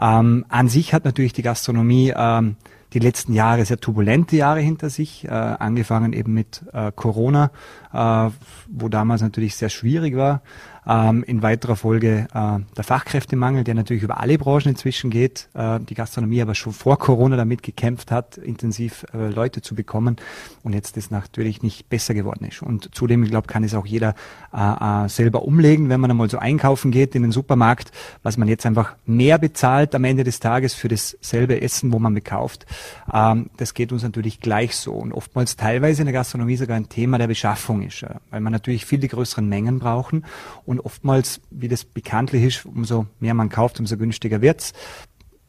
[0.01, 2.57] Ähm, an sich hat natürlich die Gastronomie ähm,
[2.92, 7.51] die letzten Jahre sehr turbulente Jahre hinter sich, äh, angefangen eben mit äh, Corona,
[7.92, 8.31] äh,
[8.70, 10.42] wo damals natürlich sehr schwierig war.
[10.85, 15.49] Ähm, in weiterer Folge äh, der Fachkräftemangel, der natürlich über alle Branchen inzwischen geht.
[15.55, 20.16] Äh, die Gastronomie aber schon vor Corona damit gekämpft hat, intensiv äh, Leute zu bekommen
[20.64, 22.62] und jetzt ist natürlich nicht besser geworden ist.
[22.62, 24.16] Und zudem, ich glaube, kann es auch jeder
[24.53, 27.92] äh, äh, selber umlegen, wenn man einmal so einkaufen geht in den Supermarkt,
[28.25, 32.12] was man jetzt einfach mehr bezahlt am Ende des Tages für dasselbe Essen, wo man
[32.12, 32.66] bekauft.
[33.12, 36.88] Ähm, das geht uns natürlich gleich so und oftmals teilweise in der Gastronomie sogar ein
[36.88, 40.25] Thema der Beschaffung ist, weil man natürlich viel die größeren Mengen brauchen
[40.71, 44.72] und oftmals, wie das bekanntlich ist, umso mehr man kauft, umso günstiger wird's.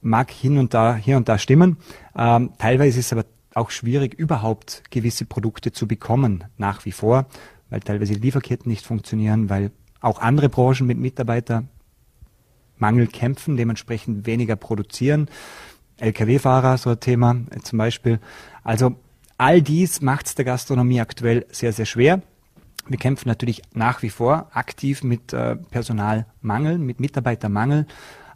[0.02, 1.78] Mag hin und da, hier und da stimmen.
[2.16, 7.26] Ähm, teilweise ist es aber auch schwierig, überhaupt gewisse Produkte zu bekommen, nach wie vor,
[7.70, 11.68] weil teilweise die Lieferketten nicht funktionieren, weil auch andere Branchen mit Mitarbeitermangel
[13.12, 15.30] kämpfen, dementsprechend weniger produzieren.
[15.98, 18.20] Lkw-Fahrer, so ein Thema äh, zum Beispiel.
[18.64, 18.96] Also
[19.38, 22.22] all dies macht es der Gastronomie aktuell sehr, sehr schwer.
[22.88, 27.86] Wir kämpfen natürlich nach wie vor aktiv mit äh, Personalmangel, mit Mitarbeitermangel.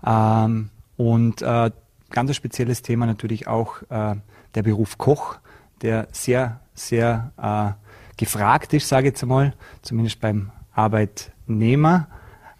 [0.05, 1.71] Ähm, und äh,
[2.09, 4.15] ganz ein spezielles Thema natürlich auch äh,
[4.55, 5.37] der Beruf Koch,
[5.81, 12.07] der sehr, sehr äh, gefragt ist, sage ich jetzt einmal, zumindest beim Arbeitnehmer,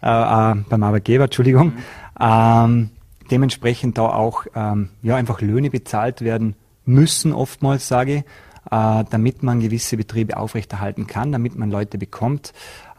[0.02, 1.68] äh, äh, beim Arbeitgeber, Entschuldigung.
[1.68, 1.82] Mhm.
[2.20, 2.90] Ähm,
[3.30, 8.24] dementsprechend da auch ähm, ja, einfach Löhne bezahlt werden müssen, oftmals sage ich,
[8.70, 12.52] damit man gewisse Betriebe aufrechterhalten kann, damit man Leute bekommt.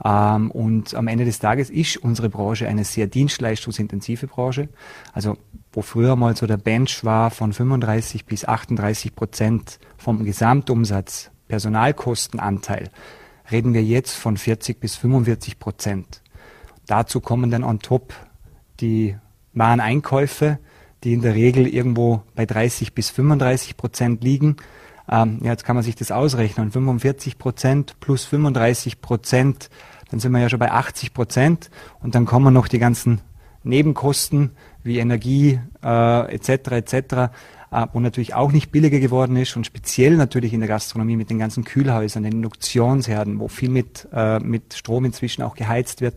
[0.03, 4.69] Ähm, und am Ende des Tages ist unsere Branche eine sehr dienstleistungsintensive Branche.
[5.13, 5.37] Also
[5.71, 12.89] wo früher mal so der Bench war von 35 bis 38 Prozent vom Gesamtumsatz Personalkostenanteil,
[13.51, 16.21] reden wir jetzt von 40 bis 45 Prozent.
[16.85, 18.13] Dazu kommen dann on top
[18.79, 19.17] die
[19.53, 20.59] Wareneinkäufe,
[21.03, 24.57] die in der Regel irgendwo bei 30 bis 35 Prozent liegen.
[25.11, 26.71] Ähm, ja, jetzt kann man sich das ausrechnen.
[26.71, 29.69] 45 Prozent plus 35 Prozent,
[30.11, 31.69] dann sind wir ja schon bei 80 Prozent.
[32.01, 33.21] Und dann kommen noch die ganzen
[33.63, 34.51] Nebenkosten
[34.83, 36.71] wie Energie äh, etc.
[36.71, 37.31] etc
[37.71, 41.29] äh, wo natürlich auch nicht billiger geworden ist und speziell natürlich in der Gastronomie mit
[41.29, 46.15] den ganzen Kühlhäusern, den Induktionsherden, wo viel mit, äh, mit Strom inzwischen auch geheizt wird,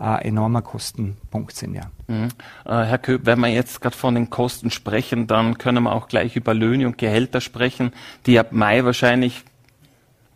[0.00, 1.90] äh, enormer Kostenpunkt sind, ja.
[2.08, 2.28] Mhm.
[2.64, 6.08] Äh, Herr Köp, wenn wir jetzt gerade von den Kosten sprechen, dann können wir auch
[6.08, 7.92] gleich über Löhne und Gehälter sprechen,
[8.26, 9.44] die ab Mai wahrscheinlich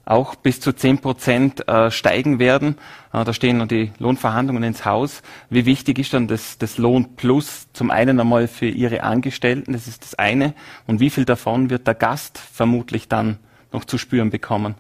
[0.07, 2.77] auch bis zu 10 Prozent äh, steigen werden.
[3.13, 5.21] Äh, da stehen noch die Lohnverhandlungen ins Haus.
[5.51, 9.89] Wie wichtig ist dann das, das Lohn Plus zum einen einmal für Ihre Angestellten, das
[9.89, 10.55] ist das eine.
[10.87, 13.39] Und wie viel davon wird der Gast vermutlich dann
[13.73, 14.77] noch zu spüren bekommen?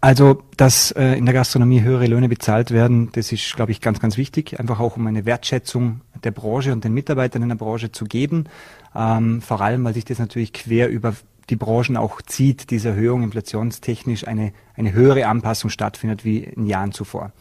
[0.00, 3.98] Also, dass äh, in der Gastronomie höhere Löhne bezahlt werden, das ist, glaube ich, ganz,
[3.98, 4.60] ganz wichtig.
[4.60, 8.44] Einfach auch um eine Wertschätzung der Branche und den Mitarbeitern in der Branche zu geben.
[8.94, 11.14] Ähm, vor allem, weil sich das natürlich quer über
[11.50, 16.92] die Branchen auch zieht, diese Erhöhung inflationstechnisch eine, eine höhere Anpassung stattfindet wie in Jahren
[16.92, 17.32] zuvor.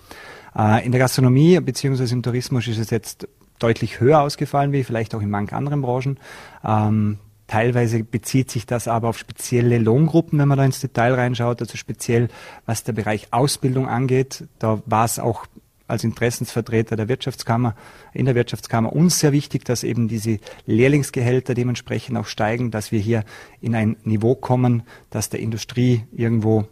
[0.55, 2.13] Äh, in der Gastronomie bzw.
[2.13, 3.27] im Tourismus ist es jetzt
[3.59, 6.19] deutlich höher ausgefallen wie vielleicht auch in manchen anderen Branchen.
[6.63, 11.61] Ähm, Teilweise bezieht sich das aber auf spezielle Lohngruppen, wenn man da ins Detail reinschaut,
[11.61, 12.29] also speziell
[12.65, 14.45] was der Bereich Ausbildung angeht.
[14.57, 15.45] Da war es auch
[15.87, 17.75] als Interessensvertreter der Wirtschaftskammer,
[18.13, 22.99] in der Wirtschaftskammer uns sehr wichtig, dass eben diese Lehrlingsgehälter dementsprechend auch steigen, dass wir
[22.99, 23.23] hier
[23.61, 26.67] in ein Niveau kommen, dass der Industrie irgendwo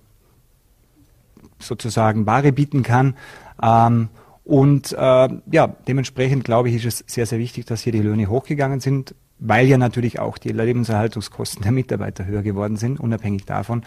[1.59, 3.15] sozusagen Ware bieten kann.
[3.61, 4.09] Ähm,
[4.43, 8.27] und äh, ja, dementsprechend glaube ich, ist es sehr, sehr wichtig, dass hier die Löhne
[8.27, 13.83] hochgegangen sind, weil ja natürlich auch die Lebenserhaltungskosten der Mitarbeiter höher geworden sind, unabhängig davon.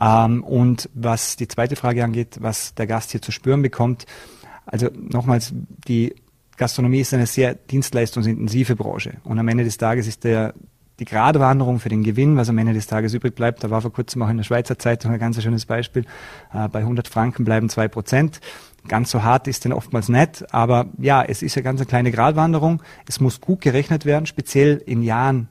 [0.00, 4.06] Ähm, und was die zweite Frage angeht, was der Gast hier zu spüren bekommt,
[4.70, 5.52] also nochmals,
[5.88, 6.14] die
[6.56, 9.14] Gastronomie ist eine sehr dienstleistungsintensive Branche.
[9.24, 10.54] Und am Ende des Tages ist der,
[11.00, 13.92] die Gradwanderung für den Gewinn, was am Ende des Tages übrig bleibt, da war vor
[13.92, 16.04] kurzem auch in der Schweizer Zeitung ein ganz schönes Beispiel,
[16.52, 18.40] äh, bei 100 Franken bleiben zwei Prozent.
[18.86, 22.12] Ganz so hart ist denn oftmals nicht, aber ja, es ist ja ganz eine kleine
[22.12, 22.82] Gradwanderung.
[23.08, 25.48] Es muss gut gerechnet werden, speziell in Jahren,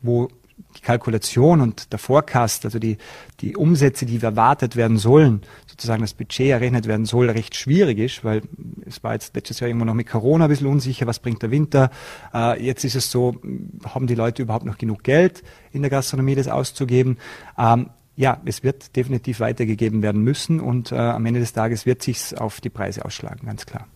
[0.00, 0.28] wo
[0.76, 2.98] die Kalkulation und der Forecast, also die,
[3.40, 8.24] die Umsätze, die erwartet werden sollen, sozusagen das Budget errechnet werden soll, recht schwierig ist,
[8.24, 8.42] weil
[8.86, 11.50] es war jetzt letztes Jahr immer noch mit Corona ein bisschen unsicher, was bringt der
[11.50, 11.90] Winter.
[12.32, 13.36] Äh, jetzt ist es so,
[13.84, 17.18] haben die Leute überhaupt noch genug Geld in der Gastronomie, das auszugeben?
[17.58, 22.02] Ähm, ja, es wird definitiv weitergegeben werden müssen und äh, am Ende des Tages wird
[22.02, 23.86] sich's auf die Preise ausschlagen, ganz klar.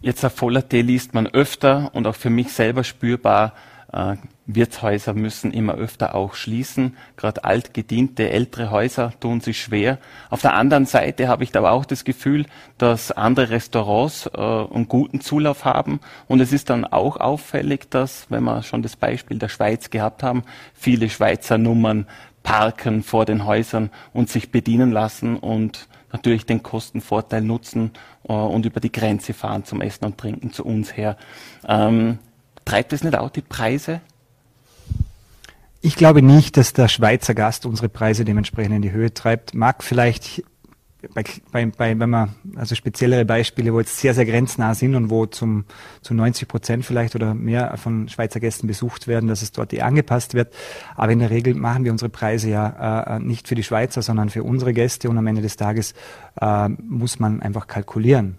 [0.00, 3.52] Jetzt auf voller T liest man öfter und auch für mich selber spürbar,
[3.92, 4.16] äh,
[4.48, 6.96] Wirtshäuser müssen immer öfter auch schließen.
[7.16, 9.98] Gerade altgediente, ältere Häuser tun sich schwer.
[10.30, 12.46] Auf der anderen Seite habe ich aber auch das Gefühl,
[12.78, 16.00] dass andere Restaurants äh, einen guten Zulauf haben.
[16.28, 20.22] Und es ist dann auch auffällig, dass, wenn wir schon das Beispiel der Schweiz gehabt
[20.22, 22.06] haben, viele Schweizer Nummern
[22.42, 27.90] parken vor den Häusern und sich bedienen lassen und natürlich den Kostenvorteil nutzen
[28.26, 31.18] äh, und über die Grenze fahren zum Essen und Trinken zu uns her.
[31.68, 32.18] Ähm,
[32.64, 34.00] treibt es nicht auch die Preise
[35.80, 39.54] ich glaube nicht, dass der Schweizer Gast unsere Preise dementsprechend in die Höhe treibt.
[39.54, 40.42] Mag vielleicht
[41.14, 45.10] bei, bei, bei, wenn man, also speziellere Beispiele, wo jetzt sehr, sehr grenznah sind und
[45.10, 45.64] wo zum,
[46.02, 49.82] zu 90 Prozent vielleicht oder mehr von Schweizer Gästen besucht werden, dass es dort eh
[49.82, 50.52] angepasst wird.
[50.96, 54.28] Aber in der Regel machen wir unsere Preise ja äh, nicht für die Schweizer, sondern
[54.28, 55.94] für unsere Gäste und am Ende des Tages
[56.40, 58.36] äh, muss man einfach kalkulieren.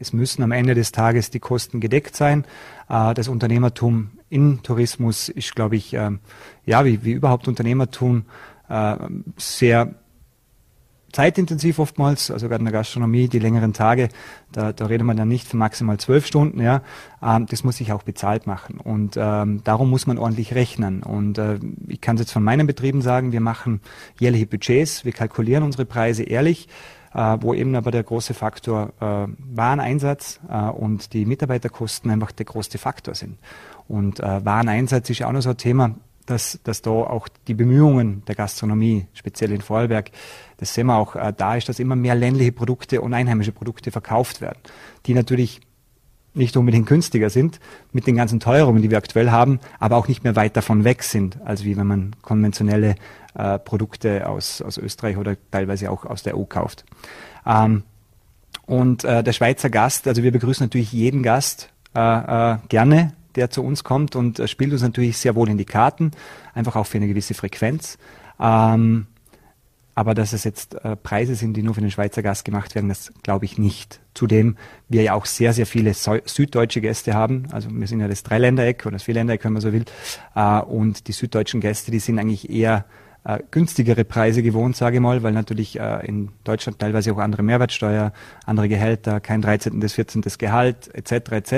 [0.00, 2.44] Es müssen am Ende des Tages die Kosten gedeckt sein.
[2.88, 6.20] Äh, das Unternehmertum in Tourismus ist, glaube ich, ähm,
[6.64, 8.24] ja, wie, wie überhaupt Unternehmertum,
[8.68, 8.96] äh,
[9.36, 9.94] sehr
[11.12, 14.08] zeitintensiv oftmals, also gerade in der Gastronomie, die längeren Tage,
[14.52, 16.82] da, da redet man dann nicht von maximal zwölf Stunden, ja,
[17.22, 18.78] ähm, das muss sich auch bezahlt machen.
[18.78, 21.02] Und ähm, darum muss man ordentlich rechnen.
[21.02, 21.58] Und äh,
[21.88, 23.80] ich kann es jetzt von meinen Betrieben sagen, wir machen
[24.18, 26.68] jährliche Budgets, wir kalkulieren unsere Preise ehrlich,
[27.12, 32.46] äh, wo eben aber der große Faktor äh, Wareneinsatz äh, und die Mitarbeiterkosten einfach der
[32.46, 33.36] größte Faktor sind.
[33.90, 37.54] Und äh, Wareneinsatz ist ja auch noch so ein Thema, dass, dass da auch die
[37.54, 40.12] Bemühungen der Gastronomie, speziell in Vorarlberg,
[40.58, 43.90] das sehen wir auch, äh, da ist, dass immer mehr ländliche Produkte und einheimische Produkte
[43.90, 44.60] verkauft werden,
[45.06, 45.60] die natürlich
[46.34, 47.58] nicht unbedingt günstiger sind
[47.90, 51.02] mit den ganzen Teuerungen, die wir aktuell haben, aber auch nicht mehr weit davon weg
[51.02, 52.94] sind, als wie wenn man konventionelle
[53.34, 56.84] äh, Produkte aus, aus Österreich oder teilweise auch aus der EU kauft.
[57.44, 57.82] Ähm,
[58.66, 63.50] und äh, der Schweizer Gast, also wir begrüßen natürlich jeden Gast äh, äh, gerne, der
[63.50, 66.10] zu uns kommt und äh, spielt uns natürlich sehr wohl in die Karten,
[66.54, 67.98] einfach auch für eine gewisse Frequenz.
[68.40, 69.06] Ähm,
[69.94, 72.88] aber dass es jetzt äh, Preise sind, die nur für den Schweizer Gast gemacht werden,
[72.88, 74.00] das glaube ich nicht.
[74.14, 74.56] Zudem
[74.88, 77.48] wir ja auch sehr, sehr viele süddeutsche Gäste haben.
[77.50, 79.84] Also wir sind ja das Dreiländereck oder das Vierländereck, wenn man so will.
[80.34, 82.86] Äh, und die süddeutschen Gäste, die sind eigentlich eher
[83.24, 87.42] äh, günstigere Preise gewohnt, sage ich mal, weil natürlich äh, in Deutschland teilweise auch andere
[87.42, 88.12] Mehrwertsteuer,
[88.46, 89.80] andere Gehälter, kein 13.
[89.80, 90.22] des 14.
[90.38, 91.32] Gehalt etc.
[91.32, 91.52] etc.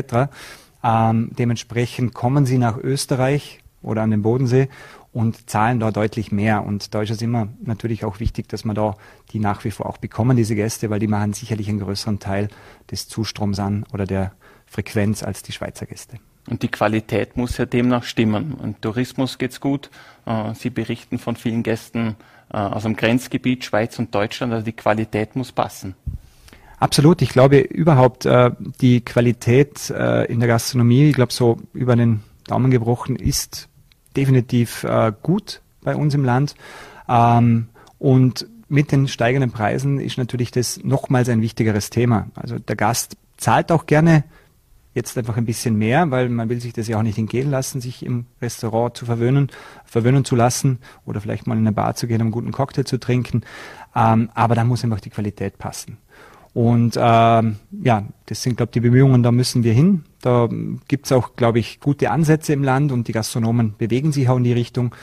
[0.83, 4.69] Ähm, dementsprechend kommen sie nach Österreich oder an den Bodensee
[5.13, 6.65] und zahlen da deutlich mehr.
[6.65, 8.97] Und da ist es immer natürlich auch wichtig, dass man da
[9.33, 12.49] die nach wie vor auch bekommen, diese Gäste, weil die machen sicherlich einen größeren Teil
[12.91, 14.33] des Zustroms an oder der
[14.67, 16.19] Frequenz als die Schweizer Gäste.
[16.49, 18.59] Und die Qualität muss ja demnach stimmen.
[18.63, 19.91] Im Tourismus geht's gut.
[20.27, 22.17] Äh, Sie berichten von vielen Gästen
[22.53, 24.53] äh, aus dem Grenzgebiet Schweiz und Deutschland.
[24.53, 25.95] Also die Qualität muss passen.
[26.83, 27.23] Absolut.
[27.23, 32.73] Ich glaube überhaupt äh, die Qualität in der Gastronomie, ich glaube so über den Daumen
[32.73, 33.69] gebrochen, ist
[34.17, 36.55] definitiv äh, gut bei uns im Land.
[37.09, 37.69] Ähm,
[37.99, 42.29] und mit den steigenden Preisen ist natürlich das nochmals ein wichtigeres Thema.
[42.35, 44.25] Also der Gast zahlt auch gerne
[44.95, 47.81] jetzt einfach ein bisschen mehr, weil man will sich das ja auch nicht entgehen lassen,
[47.81, 49.51] sich im Restaurant zu verwöhnen,
[49.85, 52.85] verwöhnen zu lassen oder vielleicht mal in eine Bar zu gehen, um einen guten Cocktail
[52.85, 53.43] zu trinken.
[53.95, 55.99] Ähm, aber da muss einfach die Qualität passen.
[56.55, 60.05] Und ähm, ja, das sind, glaube ich, die Bemühungen, da müssen wir hin.
[60.21, 60.49] Da
[60.87, 64.37] gibt es auch, glaube ich, gute Ansätze im Land und die Gastronomen bewegen sich auch
[64.37, 64.95] in die Richtung.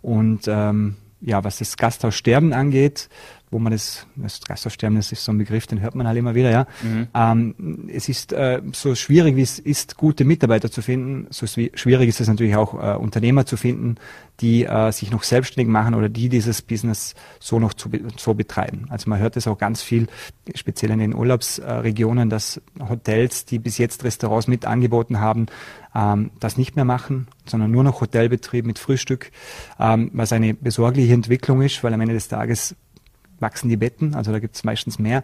[0.00, 3.08] Und ähm, ja, was das Gasthaussterben angeht,
[3.54, 6.34] wo man das, das Gasthaussterben, das ist so ein Begriff, den hört man halt immer
[6.34, 6.66] wieder, ja.
[6.82, 7.06] Mhm.
[7.14, 12.08] Ähm, es ist äh, so schwierig, wie es ist, gute Mitarbeiter zu finden, so schwierig
[12.08, 13.94] ist es natürlich auch, äh, Unternehmer zu finden,
[14.40, 18.86] die äh, sich noch selbstständig machen oder die dieses Business so noch zu, so betreiben.
[18.88, 20.08] Also man hört es auch ganz viel,
[20.56, 25.46] speziell in den Urlaubsregionen, dass Hotels, die bis jetzt Restaurants mit angeboten haben,
[25.94, 29.30] ähm, das nicht mehr machen, sondern nur noch Hotelbetrieb mit Frühstück,
[29.78, 32.74] ähm, was eine besorgliche Entwicklung ist, weil am Ende des Tages
[33.40, 35.22] wachsen die Betten, also da gibt es meistens mehr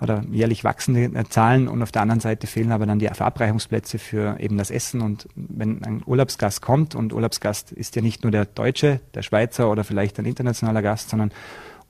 [0.00, 3.98] oder jährlich wachsende äh, Zahlen und auf der anderen Seite fehlen aber dann die Verabreichungsplätze
[3.98, 8.32] für eben das Essen und wenn ein Urlaubsgast kommt und Urlaubsgast ist ja nicht nur
[8.32, 11.30] der Deutsche, der Schweizer oder vielleicht ein internationaler Gast, sondern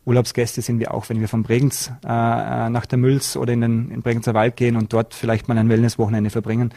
[0.07, 3.63] Urlaubsgäste sind wir auch, wenn wir von Bregenz äh, äh nach der Mülls oder in
[3.63, 6.73] den in Bregenzer Wald gehen und dort vielleicht mal ein Wellnesswochenende verbringen,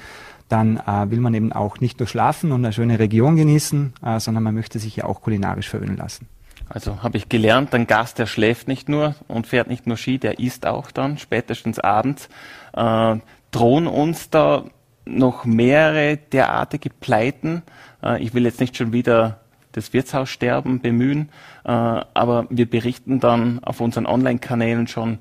[0.48, 4.20] dann äh, will man eben auch nicht nur schlafen und eine schöne Region genießen, äh,
[4.20, 6.28] sondern man möchte sich ja auch kulinarisch verwöhnen lassen.
[6.70, 10.18] Also habe ich gelernt, ein Gast, der schläft nicht nur und fährt nicht nur Ski,
[10.18, 12.30] der isst auch dann, spätestens abends.
[12.74, 13.18] Äh,
[13.52, 14.66] drohen uns da
[15.06, 17.64] noch mehrere derartige Pleiten?
[18.04, 19.40] Äh, ich will jetzt nicht schon wieder
[19.72, 21.30] das Wirtshaussterben bemühen,
[21.64, 25.20] äh, aber wir berichten dann auf unseren Online-Kanälen schon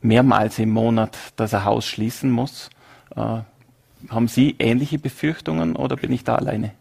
[0.00, 2.70] mehrmals im Monat, dass er Haus schließen muss.
[3.14, 3.40] Äh,
[4.08, 6.72] haben Sie ähnliche Befürchtungen oder bin ich da alleine?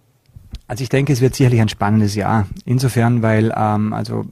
[0.67, 2.47] Also ich denke, es wird sicherlich ein spannendes Jahr.
[2.65, 4.25] Insofern, weil ähm, also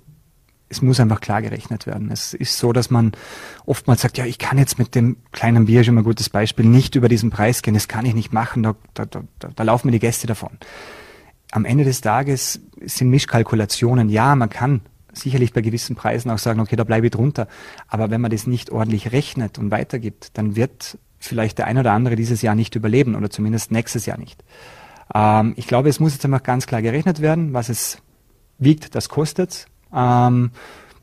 [0.67, 2.11] es muss einfach klar gerechnet werden.
[2.11, 3.13] Es ist so, dass man
[3.65, 6.65] oftmals sagt, ja, ich kann jetzt mit dem kleinen Bier, schon mal ein gutes Beispiel,
[6.65, 9.21] nicht über diesen Preis gehen, das kann ich nicht machen, da, da, da,
[9.55, 10.57] da laufen mir die Gäste davon.
[11.51, 14.81] Am Ende des Tages sind Mischkalkulationen, ja, man kann
[15.13, 17.47] sicherlich bei gewissen Preisen auch sagen, okay, da bleibe ich drunter.
[17.87, 21.93] Aber wenn man das nicht ordentlich rechnet und weitergibt, dann wird vielleicht der ein oder
[21.93, 24.43] andere dieses Jahr nicht überleben oder zumindest nächstes Jahr nicht.
[25.13, 27.99] Ähm, ich glaube, es muss jetzt einfach ganz klar gerechnet werden, was es
[28.57, 29.67] wiegt, das kostet.
[29.93, 30.51] Ähm,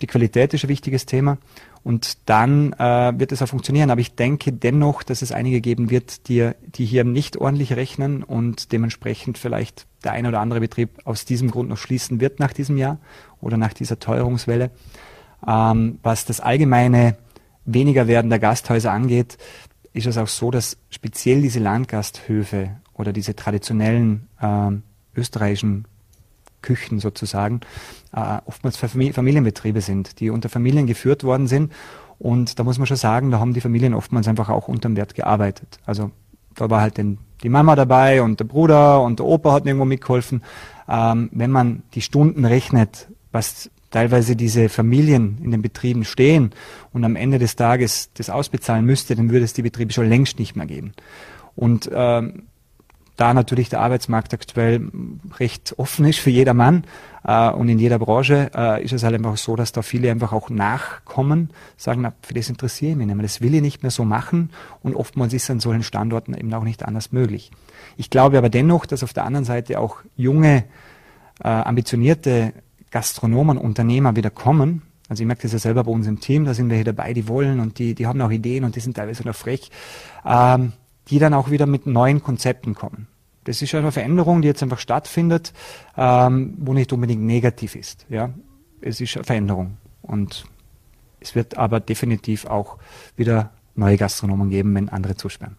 [0.01, 1.39] die Qualität ist ein wichtiges Thema.
[1.85, 3.91] Und dann äh, wird es auch funktionieren.
[3.91, 8.23] Aber ich denke dennoch, dass es einige geben wird, die, die hier nicht ordentlich rechnen
[8.23, 12.53] und dementsprechend vielleicht der ein oder andere Betrieb aus diesem Grund noch schließen wird nach
[12.53, 12.99] diesem Jahr
[13.41, 14.71] oder nach dieser Teuerungswelle.
[15.47, 17.17] Ähm, was das allgemeine
[17.65, 19.39] weniger werden der Gasthäuser angeht,
[19.93, 24.70] ist es auch so, dass speziell diese Landgasthöfe oder diese traditionellen äh,
[25.18, 25.86] österreichischen
[26.62, 27.61] Küchen sozusagen
[28.14, 31.72] äh, oftmals Familienbetriebe sind, die unter Familien geführt worden sind.
[32.18, 35.14] Und da muss man schon sagen, da haben die Familien oftmals einfach auch unterm Wert
[35.14, 35.80] gearbeitet.
[35.84, 36.12] Also
[36.55, 39.84] da war halt den, die Mama dabei und der Bruder und der Opa hat irgendwo
[39.84, 40.43] mitgeholfen.
[40.88, 46.53] Ähm, wenn man die Stunden rechnet, was teilweise diese Familien in den Betrieben stehen
[46.93, 50.38] und am Ende des Tages das ausbezahlen müsste, dann würde es die Betriebe schon längst
[50.38, 50.93] nicht mehr geben.
[51.55, 52.45] Und ähm,
[53.23, 54.91] da natürlich der Arbeitsmarkt aktuell
[55.39, 56.83] recht offen ist für jedermann
[57.23, 60.33] äh, und in jeder Branche, äh, ist es halt einfach so, dass da viele einfach
[60.33, 63.83] auch nachkommen, sagen, na, für das interessiere ich mich nicht mehr, das will ich nicht
[63.85, 64.51] mehr so machen
[64.83, 67.53] und oftmals ist es an solchen Standorten eben auch nicht anders möglich.
[67.97, 70.64] Ich glaube aber dennoch, dass auf der anderen Seite auch junge,
[71.45, 72.53] äh, ambitionierte
[72.91, 76.55] Gastronomen, Unternehmer wieder kommen, also ich merke das ja selber bei uns im Team, da
[76.55, 78.97] sind wir hier dabei, die wollen und die, die haben auch Ideen und die sind
[78.97, 79.70] teilweise noch frech,
[80.27, 80.73] ähm,
[81.09, 83.07] die dann auch wieder mit neuen Konzepten kommen.
[83.45, 85.53] Das ist eine Veränderung, die jetzt einfach stattfindet,
[85.97, 88.07] ähm, wo nicht unbedingt negativ ist.
[88.09, 88.30] Ja,
[88.80, 90.45] es ist eine Veränderung und
[91.20, 92.78] es wird aber definitiv auch
[93.16, 95.57] wieder neue Gastronomen geben, wenn andere zusperren.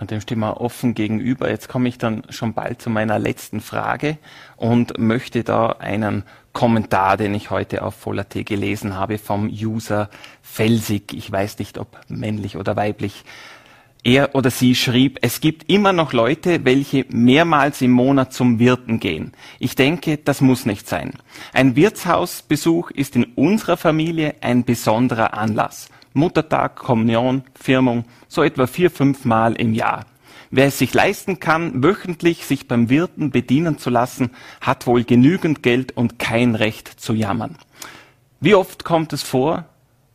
[0.00, 1.50] Dem stehen wir offen gegenüber.
[1.50, 4.16] Jetzt komme ich dann schon bald zu meiner letzten Frage
[4.56, 10.08] und möchte da einen Kommentar, den ich heute auf Voller.t gelesen habe, vom User
[10.40, 11.12] Felsig.
[11.12, 13.24] Ich weiß nicht, ob männlich oder weiblich.
[14.04, 18.98] Er oder sie schrieb, es gibt immer noch Leute, welche mehrmals im Monat zum Wirten
[18.98, 19.32] gehen.
[19.60, 21.12] Ich denke, das muss nicht sein.
[21.52, 25.88] Ein Wirtshausbesuch ist in unserer Familie ein besonderer Anlass.
[26.14, 30.04] Muttertag, Kommunion, Firmung, so etwa vier, fünf Mal im Jahr.
[30.50, 35.62] Wer es sich leisten kann, wöchentlich sich beim Wirten bedienen zu lassen, hat wohl genügend
[35.62, 37.56] Geld und kein Recht zu jammern.
[38.40, 39.66] Wie oft kommt es vor,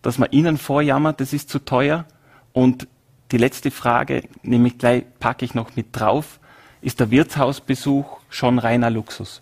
[0.02, 2.06] dass man Ihnen vorjammert, das ist zu teuer?
[2.52, 2.88] Und
[3.32, 6.40] die letzte Frage, nämlich gleich packe ich noch mit drauf,
[6.82, 9.42] ist der Wirtshausbesuch schon reiner Luxus?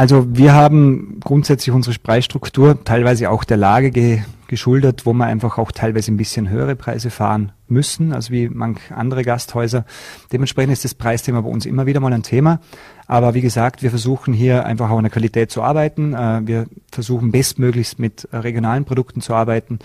[0.00, 5.58] Also wir haben grundsätzlich unsere Preisstruktur teilweise auch der Lage ge geschuldet, wo wir einfach
[5.58, 9.84] auch teilweise ein bisschen höhere Preise fahren müssen, als wie manch andere Gasthäuser.
[10.32, 12.60] Dementsprechend ist das Preisthema bei uns immer wieder mal ein Thema.
[13.06, 16.14] Aber wie gesagt, wir versuchen hier einfach auch an der Qualität zu arbeiten.
[16.14, 19.80] Äh, wir versuchen bestmöglichst mit regionalen Produkten zu arbeiten.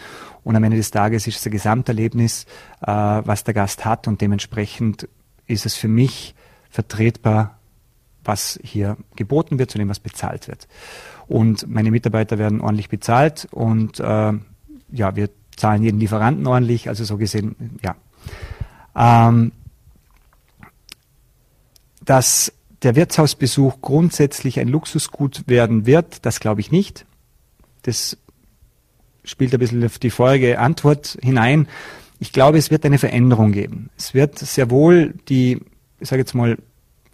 [0.45, 2.45] Und am Ende des Tages ist es ein Gesamterlebnis,
[2.81, 4.07] äh, was der Gast hat.
[4.07, 5.09] Und dementsprechend
[5.45, 6.35] ist es für mich
[6.69, 7.54] vertretbar,
[8.25, 10.67] was hier geboten wird, zu dem was bezahlt wird.
[11.27, 14.33] Und meine Mitarbeiter werden ordentlich bezahlt und äh,
[14.91, 17.95] ja, wir zahlen jeden Lieferanten ordentlich, also so gesehen, ja.
[18.95, 19.51] Ähm,
[22.03, 22.53] dass
[22.83, 27.05] der Wirtshausbesuch grundsätzlich ein Luxusgut werden wird, das glaube ich nicht.
[27.81, 28.17] Das
[29.23, 31.67] spielt ein bisschen auf die vorige Antwort hinein.
[32.19, 33.89] Ich glaube, es wird eine Veränderung geben.
[33.97, 35.61] Es wird sehr wohl die,
[35.99, 36.57] ich sage jetzt mal,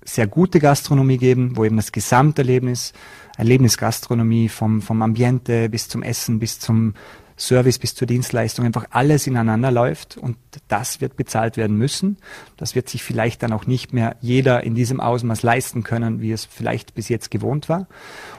[0.03, 2.93] sehr gute Gastronomie geben, wo eben das Gesamterlebnis,
[3.37, 6.93] Erlebnisgastronomie vom, vom Ambiente bis zum Essen, bis zum
[7.41, 10.37] Service bis zur Dienstleistung einfach alles ineinander läuft und
[10.67, 12.17] das wird bezahlt werden müssen.
[12.55, 16.31] Das wird sich vielleicht dann auch nicht mehr jeder in diesem Ausmaß leisten können, wie
[16.31, 17.87] es vielleicht bis jetzt gewohnt war.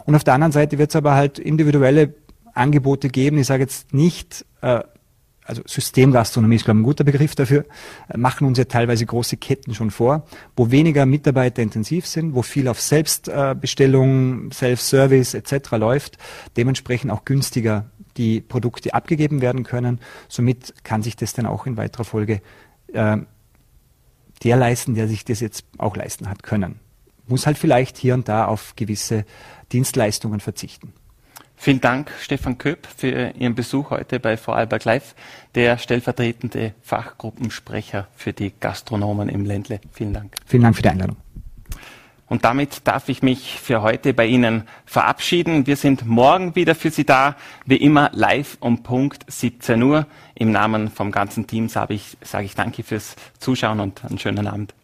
[0.04, 2.14] Und auf der anderen Seite wird es aber halt individuelle
[2.54, 3.38] Angebote geben.
[3.38, 4.82] Ich sage jetzt nicht, äh,
[5.45, 7.64] also Systemgastronomie ist, glaube ich, ein guter Begriff dafür,
[8.09, 10.26] äh, machen uns ja teilweise große Ketten schon vor,
[10.57, 15.72] wo weniger Mitarbeiter intensiv sind, wo viel auf Selbstbestellung, Self-Service etc.
[15.72, 16.18] läuft,
[16.57, 20.01] dementsprechend auch günstiger die Produkte abgegeben werden können.
[20.28, 22.43] Somit kann sich das dann auch in weiterer Folge
[22.93, 23.16] äh,
[24.43, 26.80] der leisten, der sich das jetzt auch leisten hat können.
[27.26, 29.24] Muss halt vielleicht hier und da auf gewisse
[29.72, 30.93] Dienstleistungen verzichten.
[31.62, 35.14] Vielen Dank, Stefan Köpp, für Ihren Besuch heute bei Vorarlberg Live,
[35.54, 39.78] der stellvertretende Fachgruppensprecher für die Gastronomen im Ländle.
[39.92, 40.34] Vielen Dank.
[40.44, 41.18] Vielen Dank für die Einladung.
[42.26, 45.68] Und damit darf ich mich für heute bei Ihnen verabschieden.
[45.68, 50.08] Wir sind morgen wieder für Sie da, wie immer live um Punkt 17 Uhr.
[50.34, 54.48] Im Namen vom ganzen Team sage ich, sage ich danke fürs Zuschauen und einen schönen
[54.48, 54.74] Abend.